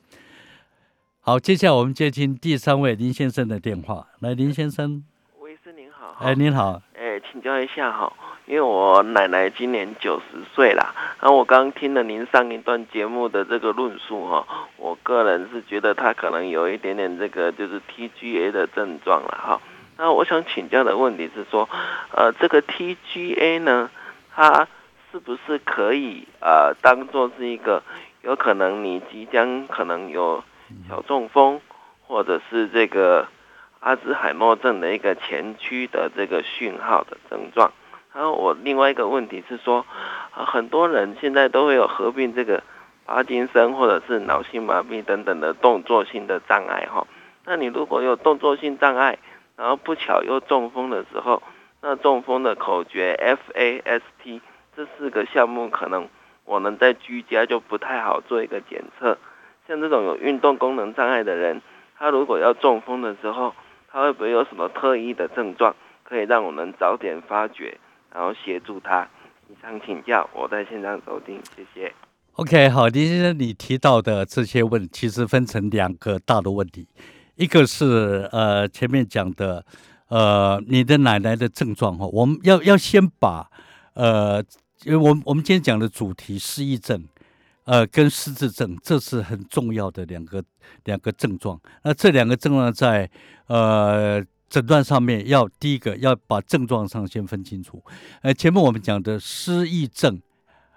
[1.20, 4.08] 好，接下来我们接听第三位林先生的电话。
[4.20, 5.02] 来，林先生，
[5.40, 6.14] 喂，师您好。
[6.18, 6.82] 哎，您好。
[6.92, 8.12] 哎，请教一下哈。
[8.48, 14.46] 因为我奶奶今年九十岁了，然后我刚听了您上一段节目的这个论述哈，
[14.78, 19.60] 我个人是觉得她可能有一点点这个就是 TGA 的症状了哈。
[19.98, 21.68] 那我想请教的问题是说，
[22.10, 23.90] 呃，这个 TGA 呢，
[24.34, 24.66] 它
[25.12, 27.82] 是不是可以呃当做是一个
[28.22, 30.42] 有可能你即将可能有
[30.88, 31.60] 小中风
[32.06, 33.28] 或者是这个
[33.80, 37.70] 阿兹海默症的一个前驱的这个讯号的症状？
[38.12, 39.84] 然后我另外一个问题是说，
[40.32, 42.62] 很多人现在都会有合并这个
[43.06, 47.06] 帕金森或者是脑性麻痹等等的动作性的障碍哈。
[47.44, 49.18] 那你如果有动作性障碍，
[49.56, 51.42] 然后不巧又中风的时候，
[51.80, 54.40] 那中风的口诀 FAST
[54.76, 56.08] 这四个项目可能
[56.44, 59.16] 我们在居家就不太好做一个检测。
[59.66, 61.62] 像这种有运动功能障碍的人，
[61.96, 63.54] 他如果要中风的时候，
[63.90, 67.78] 他会不会有什么特异的症状，可以让我们早点发觉？
[68.12, 69.08] 然后协助他。
[69.50, 71.92] 以上请教，我在现场收听，谢谢。
[72.34, 76.86] OK，好，林先生，你提到的这些问题，其实分成两个大的问题，
[77.36, 79.64] 一个是呃前面讲的
[80.08, 83.50] 呃你的奶奶的症状哈，我们要要先把
[83.94, 84.44] 呃，
[84.84, 87.02] 因为我们我们今天讲的主题失忆症，
[87.64, 90.44] 呃跟失智症，这是很重要的两个
[90.84, 91.58] 两个症状。
[91.82, 93.10] 那这两个症状在
[93.46, 94.22] 呃。
[94.48, 97.84] 诊断上面要第一个要把症状上先分清楚，
[98.22, 100.22] 呃，前面我们讲的失忆症，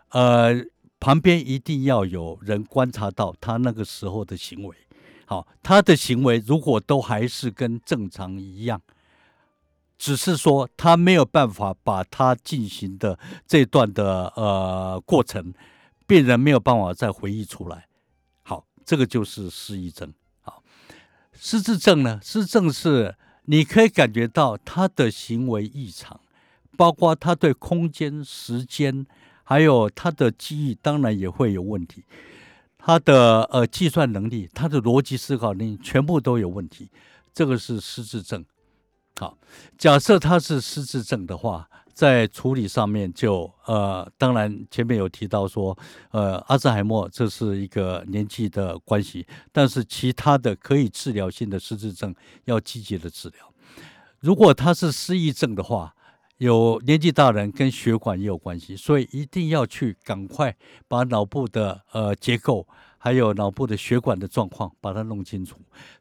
[0.09, 0.53] 呃，
[0.99, 4.76] 旁边一定要有人观察到他那个时候的行为，
[5.26, 8.82] 好，他的行为如果都还是跟正常一样，
[9.97, 13.17] 只是说他没有办法把他进行的
[13.47, 15.53] 这段的呃过程，
[16.05, 17.88] 病人没有办法再回忆出来，
[18.43, 20.13] 好，这个就是失忆症。
[20.41, 20.61] 好，
[21.32, 23.15] 失智症呢，失智症是。
[23.52, 26.22] 你可以感觉到他的行为异常，
[26.78, 29.06] 包括他对空间、时间，
[29.43, 32.06] 还有他的记忆，当然也会有问题。
[32.78, 36.89] 他的呃计算能力、他的逻辑思考能力，全部都有问题。
[37.34, 38.45] 这个是失智症。
[39.18, 39.38] 好，
[39.78, 41.68] 假设他是失智症的话。
[41.94, 45.78] 在处理上面，就呃，当然前面有提到说，
[46.12, 52.14] 呃，阿兹海默这是一个年纪的关系，但是其他的可以治疗性的失智症
[52.46, 53.54] 要积极的治疗。
[54.20, 55.94] 如果他是失忆症的话，
[56.38, 60.56] 有年纪大人跟血管也有关系，所以一定要去赶快
[60.88, 62.68] 把脑部的呃结构，
[62.98, 65.58] 还有脑部的血管的状况把它弄清楚。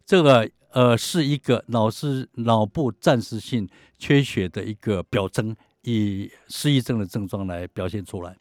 [0.06, 3.68] 这个呃是一个脑是脑部暂时性
[3.98, 5.54] 缺血的一个表征。
[5.82, 8.36] 以失忆症的症状来表现出来。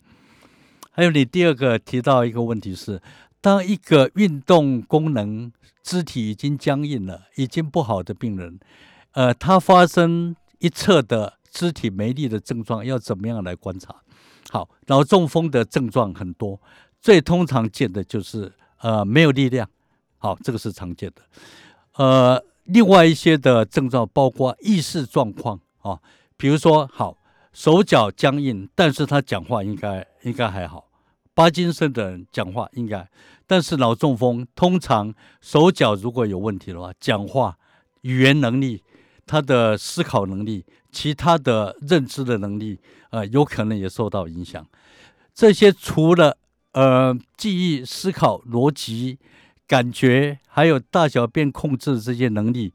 [0.92, 3.02] 还有，你第二个提到一个问题是，
[3.40, 5.50] 当一个运动功能、
[5.82, 8.60] 肢体已经僵硬了、已经不好的病人，
[9.12, 13.96] 呃，他发生一侧的肢体没力的症状，要怎么样来观察？
[14.50, 16.60] 好，脑中风的症状很多，
[17.00, 19.70] 最通常见的就是呃没有力量。
[20.18, 21.22] 好，这个是常见的。
[21.96, 25.98] 呃，另外一些的症状包括意识状况啊，
[26.36, 27.16] 比如说好。
[27.52, 30.88] 手脚僵硬，但是他讲话应该应该还好。
[31.34, 33.10] 巴金森的人讲话应该，
[33.48, 37.58] 但是脑中风通常手脚如果有问题的话，讲话、
[38.02, 38.84] 语言能力、
[39.26, 42.80] 他的思考能力、其他的认知的能力，
[43.10, 44.66] 呃，有可能也受到影响。
[45.34, 46.38] 这些除了
[46.74, 49.18] 呃记忆、思考、逻辑、
[49.66, 52.74] 感觉，还有大小便控制这些能力，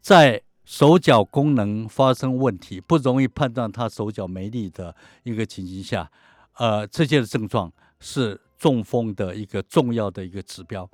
[0.00, 0.42] 在。
[0.64, 6.10] 手脚功能发生问题，不容易判断他手脚没力的一个情形下，
[6.54, 10.88] 呃，这些的症状是中风的一个重要的一个指标，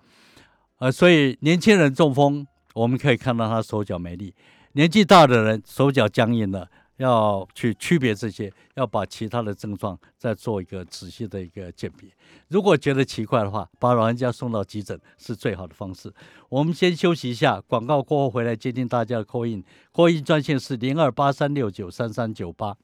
[0.79, 4.35] 呃，所以年轻人中风，我们可以看到他手脚没力；
[4.73, 6.69] 年纪大的人手脚僵硬了。
[7.01, 12.11] 要去区别这些，要把其他的症状再做一个仔细的一个鉴别。
[12.49, 16.13] 如果觉得奇怪的话，把老人家送到急诊是最好的方式。
[16.51, 22.77] 我们先休息一下，广告过后回来接听大家的 call in，call in 专线是零二八三六九三三九八。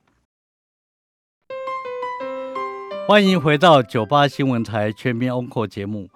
[3.07, 6.09] 欢迎回到九八新闻台全民 o n c l 节目，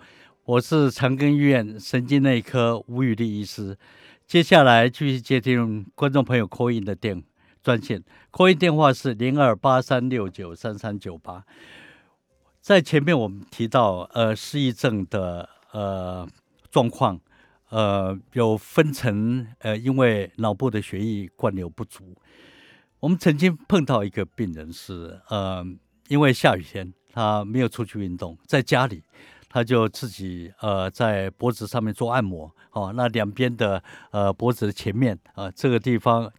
[0.45, 3.77] 我是长庚医院神经内科吴宇丽医师。
[4.27, 7.30] 接下来继续接听观众朋友 call in 的电。
[7.63, 11.45] 专线，扣音电话是零二八三六九三三九八。
[12.61, 16.27] 在前面我们提到，呃，失忆症的呃
[16.71, 17.21] 状况，
[17.69, 22.17] 呃，有分成，呃，因为脑部的血液灌流不足。
[22.99, 25.65] 我们曾经碰到一个病人是，呃，
[26.09, 29.03] 因为下雨天，他没有出去运动，在家里，
[29.49, 33.83] 他就自己呃在脖子上面做按摩，哦，那两边的
[34.13, 36.33] 呃脖子的前面啊这个地方。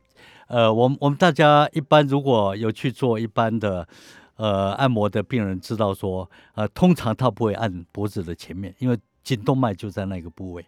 [0.52, 3.88] 呃，我们我们大家一般如果有去做一般的
[4.36, 10.66] 呃按摩的病人，知道说，呃，通常他不会按脖子的前面，因为颈动脉就在那个部位，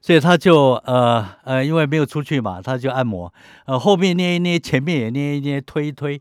[0.00, 3.32] 所以他就呃呃，因为没有出去嘛，他就按摩，
[3.66, 6.20] 呃，后面捏一捏，前面也捏一捏，推一推，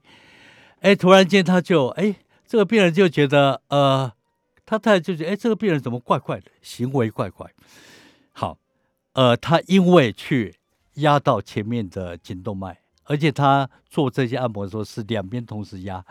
[0.82, 2.14] 哎，突然间他就哎，
[2.45, 4.12] 这个病人就觉得呃，
[4.68, 7.49] 他太就觉得哎，这个病人怎么怪怪的，行为怪怪，
[8.34, 8.60] 好，
[9.14, 10.53] 呃，他因为去
[10.97, 12.78] 压到前面的颈动脉。
[13.10, 16.05] 而且他做这些按摩的时候是两边同时压，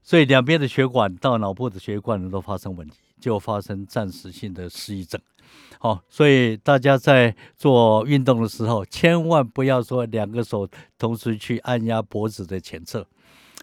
[0.00, 5.20] 所以两边的血管到脑部的血管都发生问题，就发生暂时性的失忆症。
[5.80, 13.04] 好，所以大家在做运动的时候，千万不要说两个手同时去按压脖子的前侧。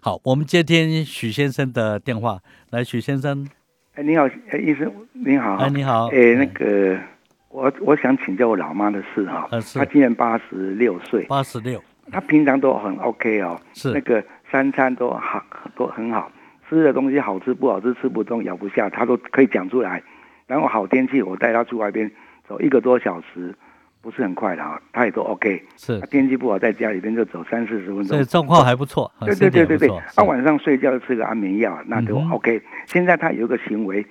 [0.02, 3.48] 好，我们接听许先生的电话，来，许先生，
[3.94, 7.00] 哎，你好，哎，医生，你好，哎，你好，哎，那个，
[7.48, 11.82] 我我想请教我老妈的事哈，她今年八十六岁，八十六，
[12.12, 15.42] 她平常都很 OK 哦，是那个三餐都好
[15.76, 16.30] 都很好，
[16.68, 20.02] 吃的东西好吃不好吃，吃不动咬不下，他都可以讲出来。
[20.46, 22.10] 然后好天气，我带他去外边
[22.46, 23.54] 走一个多小时，
[24.02, 25.64] 不是很快的啊，他也都 OK。
[25.76, 28.24] 是他，天气不好，在家里边就走三四十分钟所以。
[28.24, 32.62] 状况还不错，啊对身对对对对他是晚上睡觉就吃个安眠药，那就 OK。
[32.86, 34.04] 现在他有一个行为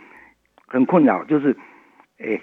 [0.66, 1.56] 很困扰，就是，
[2.18, 2.42] 诶，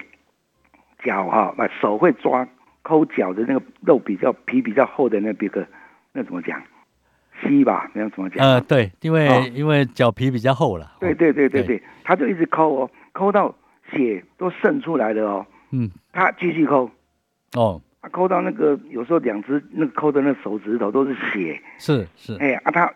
[1.03, 2.47] 脚哈，把手会抓
[2.81, 5.67] 抠脚的那个肉比较皮比较厚的那个
[6.13, 6.61] 那怎么讲？
[7.41, 8.45] 膝吧，那怎么讲？
[8.45, 9.49] 呃，对，因为、哦。
[9.53, 11.77] 因为脚皮比较厚了，哦，对对对对对。
[11.77, 13.53] 对，他就一直抠哦，抠到
[13.91, 16.89] 血都渗出来了哦，嗯，他继续抠，
[17.53, 22.93] 哦，他抠到那个有时候两只那个抠的那手指头都是血，是是，哎啊他。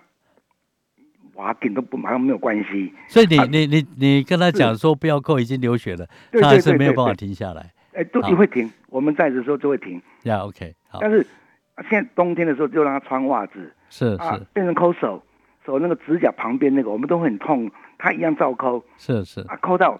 [1.33, 3.45] 哇，顶都不马上没有关系，所以你、啊。
[3.51, 11.25] 你你你跟他讲说不要扣，已经流血了，对他还是没有办法停下来，哎，都也会停，我们在的时候就会停，呀，OK，好，但是
[11.75, 15.23] 啊现在冬天的时候就让他穿袜子是啊是，变成抠手，
[15.65, 19.99] 手那个指甲旁边那个我们都会很痛，他一样照抠是是，啊，抠到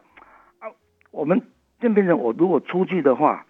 [0.60, 0.68] 啊，
[1.12, 1.42] 我们
[1.80, 3.46] 就变成我如果出去的话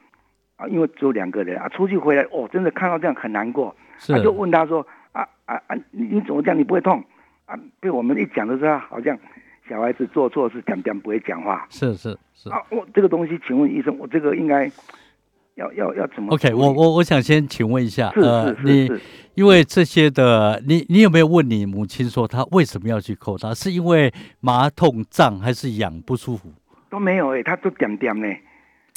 [0.58, 4.14] 啊，因为只有两个人啊，出去回来哦，真的看到这样很难过，是。
[4.14, 6.58] 他就问他说啊啊啊，你你怎么这样？
[6.58, 7.04] 你不会痛？
[7.46, 7.60] 啊？
[7.80, 9.18] 被我们一讲的时候，好像
[9.68, 12.50] 小孩子做错事讲讲不会讲话是是是。
[12.50, 12.58] 啊。
[12.70, 14.70] 我这个东西，请问医生，我这个应该
[15.56, 18.90] 要要要怎么 OK，我我我想先请问一下，是呃，你
[19.34, 23.54] 因为这些的，你你有没有问你母亲说她为什么要去扣它？
[23.54, 26.52] 是因为麻痛胀还是痒不舒服
[26.90, 28.28] 都没有哎、他都点点呢。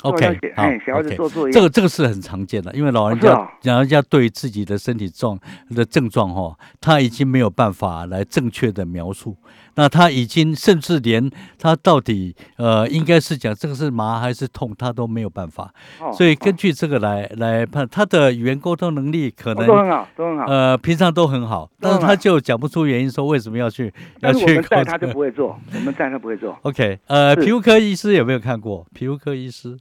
[0.02, 5.36] ？OK，好哎小孩子做作业这个这个是很常见的，因为老人家、哦哦老人家对自己的身体状
[5.70, 9.36] 的症状哈、哦，他已经没有办法来正确的描述，
[9.78, 20.44] 那他已经甚至连他到底呃应该是讲这个是麻还是痛，他都没有办法，哦所以根哦据这个来来判他的语言沟通能力可能哦都很好，都很好。
[20.46, 23.86] 呃，平常都很好，但是他就讲不出原因，说为什么要去
[24.18, 28.84] 要但是我去扣这们带他就不会做， 我们带他不会做，OK，呃，皮肤科医师有没有看过？
[28.92, 29.78] 皮肤科医师？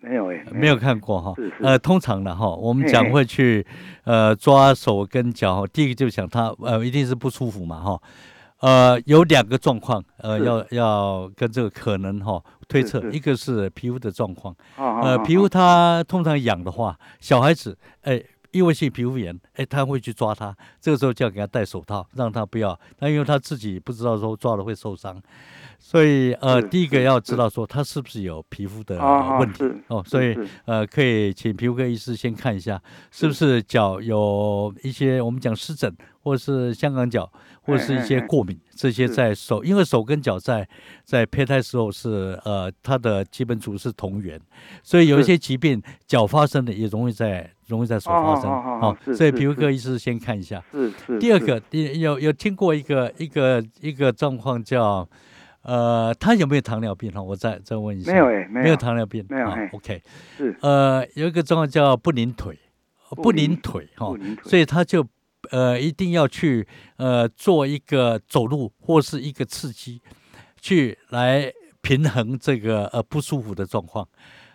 [0.00, 1.34] 没有哎、没有看过哈。
[1.60, 3.64] 呃，通常的哈，我们讲会去
[4.04, 8.00] 呃抓手跟脚，第一个就想他呃一定是不舒服嘛哈。
[8.66, 25.22] 呃，有两个状况，呃，要要跟这个可能哈推测，一个是皮肤的状况，哦呃，皮肤它通常痒的话，小孩子，哎，异位性皮肤炎，哎，他会去抓它，这个时候就要给他戴手套，让他不要，那因为他自己不知道说抓了会受伤，
[25.78, 28.98] 所以呃，第一个要知道说他是不是有皮肤的
[29.38, 33.62] 问题哦，所以呃，可以请皮肤科医师先看一下，是不是。
[33.66, 37.30] 脚有一些我们讲湿疹，或是香港脚，
[37.62, 40.66] 或者是一些过敏，这些在手，因为手跟脚在
[41.04, 44.40] 在胚胎时候是呃它的基本组是同源，
[44.82, 50.62] 所以有一些疾病脚发生的也容易在容易在手发生哦哦哦哦哦，所以皮肤科医师先看一下。
[50.70, 50.96] 是是。
[51.06, 55.06] 是第二个，你有有听过一个一个一个状况叫，
[55.66, 57.20] 呃，他有没有糖尿病哈？
[57.20, 58.12] 我再再问一下。
[58.12, 59.20] 没有哎、没有糖尿病。
[59.28, 60.02] 好没有嘿 OK，
[60.36, 62.56] 是呃，有一个状况叫不宁腿，
[63.10, 64.14] 呃不不宁宁腿哈
[64.44, 65.04] 所以他就
[65.50, 66.64] 呃一定要去
[66.98, 70.00] 呃做一个走路或是一个刺激，
[70.60, 74.06] 去来平衡这个呃不舒服的状况。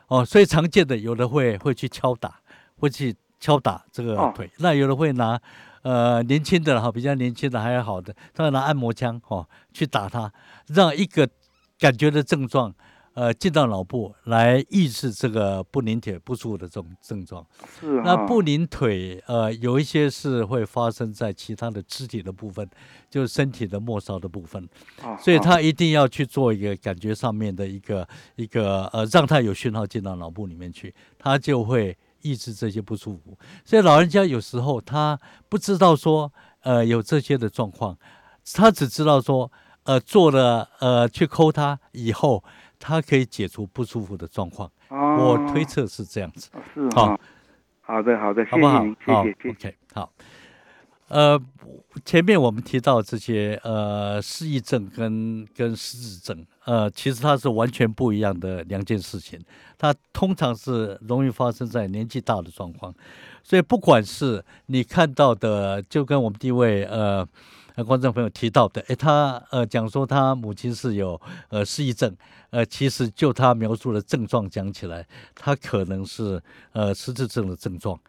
[0.07, 2.39] 哦，所以常见的有的会会去敲打，
[2.77, 5.37] 会去敲打这个哦腿，那有的会拿
[5.83, 10.31] 呃年轻的哈，比较年轻的还好的，他要拿按摩枪哦去打他，
[10.67, 11.27] 让一个
[11.79, 12.73] 感觉的症状
[13.13, 17.45] 呃进到脑部来抑制这个不宁腿不舒服的这种症状。
[17.79, 22.69] 是那哈不宁腿呃有一些是会发生在其他的肢体的部分，
[23.09, 24.63] 就是身体的末梢的部分。
[25.03, 33.37] 哦所以哦他一定要去做一个感觉上面的一个一个呃，让他有讯号进到脑部里面去，他就会抑制这些不舒服。
[33.63, 35.19] 所以老人家有时候他
[35.49, 37.97] 不知道说呃有这些的状况，
[38.53, 39.51] 他只知道说
[39.83, 42.43] 呃做了呃去抠它以后，
[42.79, 44.71] 它可以解除不舒服的状况。
[44.89, 46.49] 哦我推测是这样子。
[46.73, 47.19] 是好哈。
[47.83, 48.95] 好的好的，谢好不好谢您，？
[49.03, 49.49] 谢谢。
[49.49, 50.13] ，OK，好。
[51.09, 51.37] 呃，
[52.05, 59.39] 前面我们提到这些呃失忆症跟跟失智症，呃，其实它是完全不一样的两件事情。
[59.77, 62.93] 它通常是容易发生在年纪大的状况，
[63.43, 67.27] 所以不管是你看到的，就跟我们第一位呃
[67.85, 72.15] 观众朋友提到的，诶，他呃讲说他母亲是有呃失忆症，
[72.51, 75.03] 呃，其实就他描述的症状讲起来，
[75.33, 76.39] 他可能是
[76.73, 77.99] 呃失智症的症状。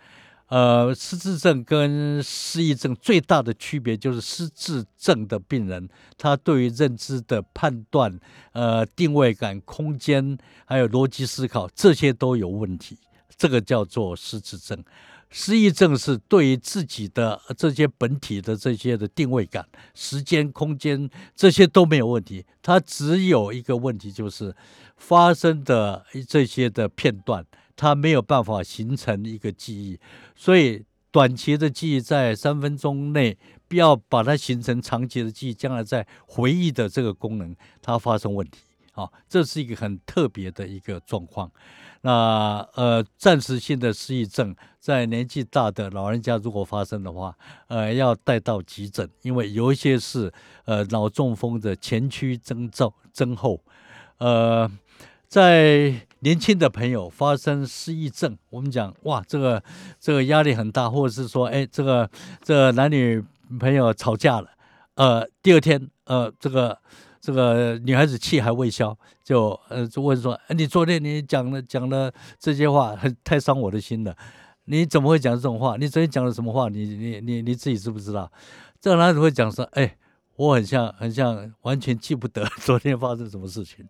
[0.53, 5.89] 呃，失智症跟失忆症最大的区别就是失智症的病人，
[6.19, 8.21] 他对于认知的判断、
[8.53, 10.37] 呃定位感、空间
[10.67, 12.99] 还有逻辑思考这些都有问题，
[13.39, 14.85] 这个叫做失智症。
[15.31, 24.55] 失忆症是对于自己的这些本体的这些的定位感、时间、空间这些都没有问题，它只有一个问题就是
[24.99, 27.43] 发生的这些的片段。
[27.77, 29.99] 他没有办法形成一个记忆，
[30.35, 33.37] 所以短期的记忆在三分钟内，
[33.69, 38.61] 不要把它形成长期的记忆，将来在回忆的这个功能它发生问题，
[38.93, 41.51] 啊，这是一个很特别的一个状况。
[42.03, 47.37] 那呃，暂时性的失忆症在年纪大的老人家如果发生的话，
[47.69, 50.33] 呃，要带到急诊，因为有一些是
[50.65, 53.61] 呃脑中风的前驱征兆征候，
[54.19, 54.71] 呃。
[55.33, 59.61] 在年轻的朋友发生失忆症，我们讲哇，这个
[59.99, 62.09] 这个压力很大，或者是说，哎，这个
[62.41, 63.21] 这个男女
[63.59, 64.49] 朋友吵架了，
[64.95, 66.79] 呃，第二天，呃，这个
[67.21, 74.17] 这个女孩子气还未消，就呃就问说，你昨天你讲了讲了这些话，很太伤我的心了，
[74.67, 75.77] 你怎么会讲这种话？
[75.77, 76.69] 你昨天讲了什么话？
[76.69, 78.31] 你你你你自己知不知道？
[78.81, 79.97] 这个男子会讲说，哎，
[80.37, 83.85] 我很像很像完全记不得昨天发生什么事情。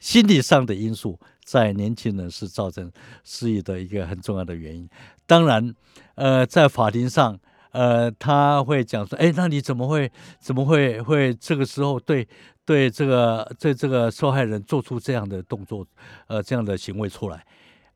[0.00, 1.18] 心理上的因素
[1.50, 2.92] 在年轻人是造成
[3.24, 4.86] 失忆的一个很重要的原因。
[5.26, 5.74] 当然，
[6.14, 7.40] 呃，在法庭上，
[7.70, 12.28] 呃，他会讲说：“哎，那你怎么会怎么会会这个时候对
[12.66, 15.86] 对这个对这个受害人做出这样的动作，
[16.26, 17.42] 呃，这样的行为出来？”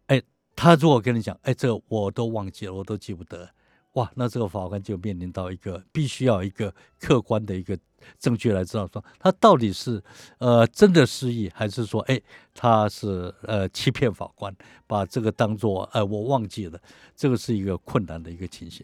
[0.09, 0.23] 哎，
[0.57, 3.47] 他如果跟你讲：“哎，这我都忘记了，我都记不得。”
[3.95, 7.79] 哇，那这个法官就面临到一个必须要一个客观的一个
[8.19, 10.03] 证据来知道说他到底是
[10.39, 12.19] 呃真的失忆，还是说哎
[12.55, 14.51] 他是呃欺骗法官，
[14.87, 16.81] 把这个当做呃我忘记了，
[17.15, 18.83] 这个是一个困难的一个情形。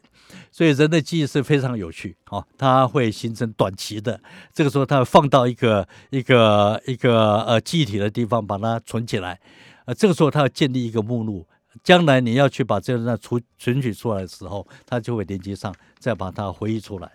[0.53, 4.21] 所以人的记忆是非常有趣啊，它会形成短期的，
[4.53, 9.41] 这个时候它放到一个一个一个呃记忆体的地方把它存起来，
[9.87, 11.47] 呃这个时候它要建立一个目录。
[11.83, 17.11] 将来你要去把这个那存存取出来的时候，它就会连接上，再把它回忆出来。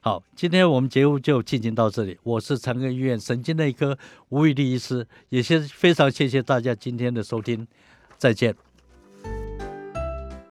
[0.00, 2.18] 好，今天我们节目就进行到这里。
[2.24, 3.96] 我是长庚医院神经内科
[4.30, 7.66] 吴玉立医师，也先非常谢谢大家今天的收听，
[8.18, 8.71] 再见。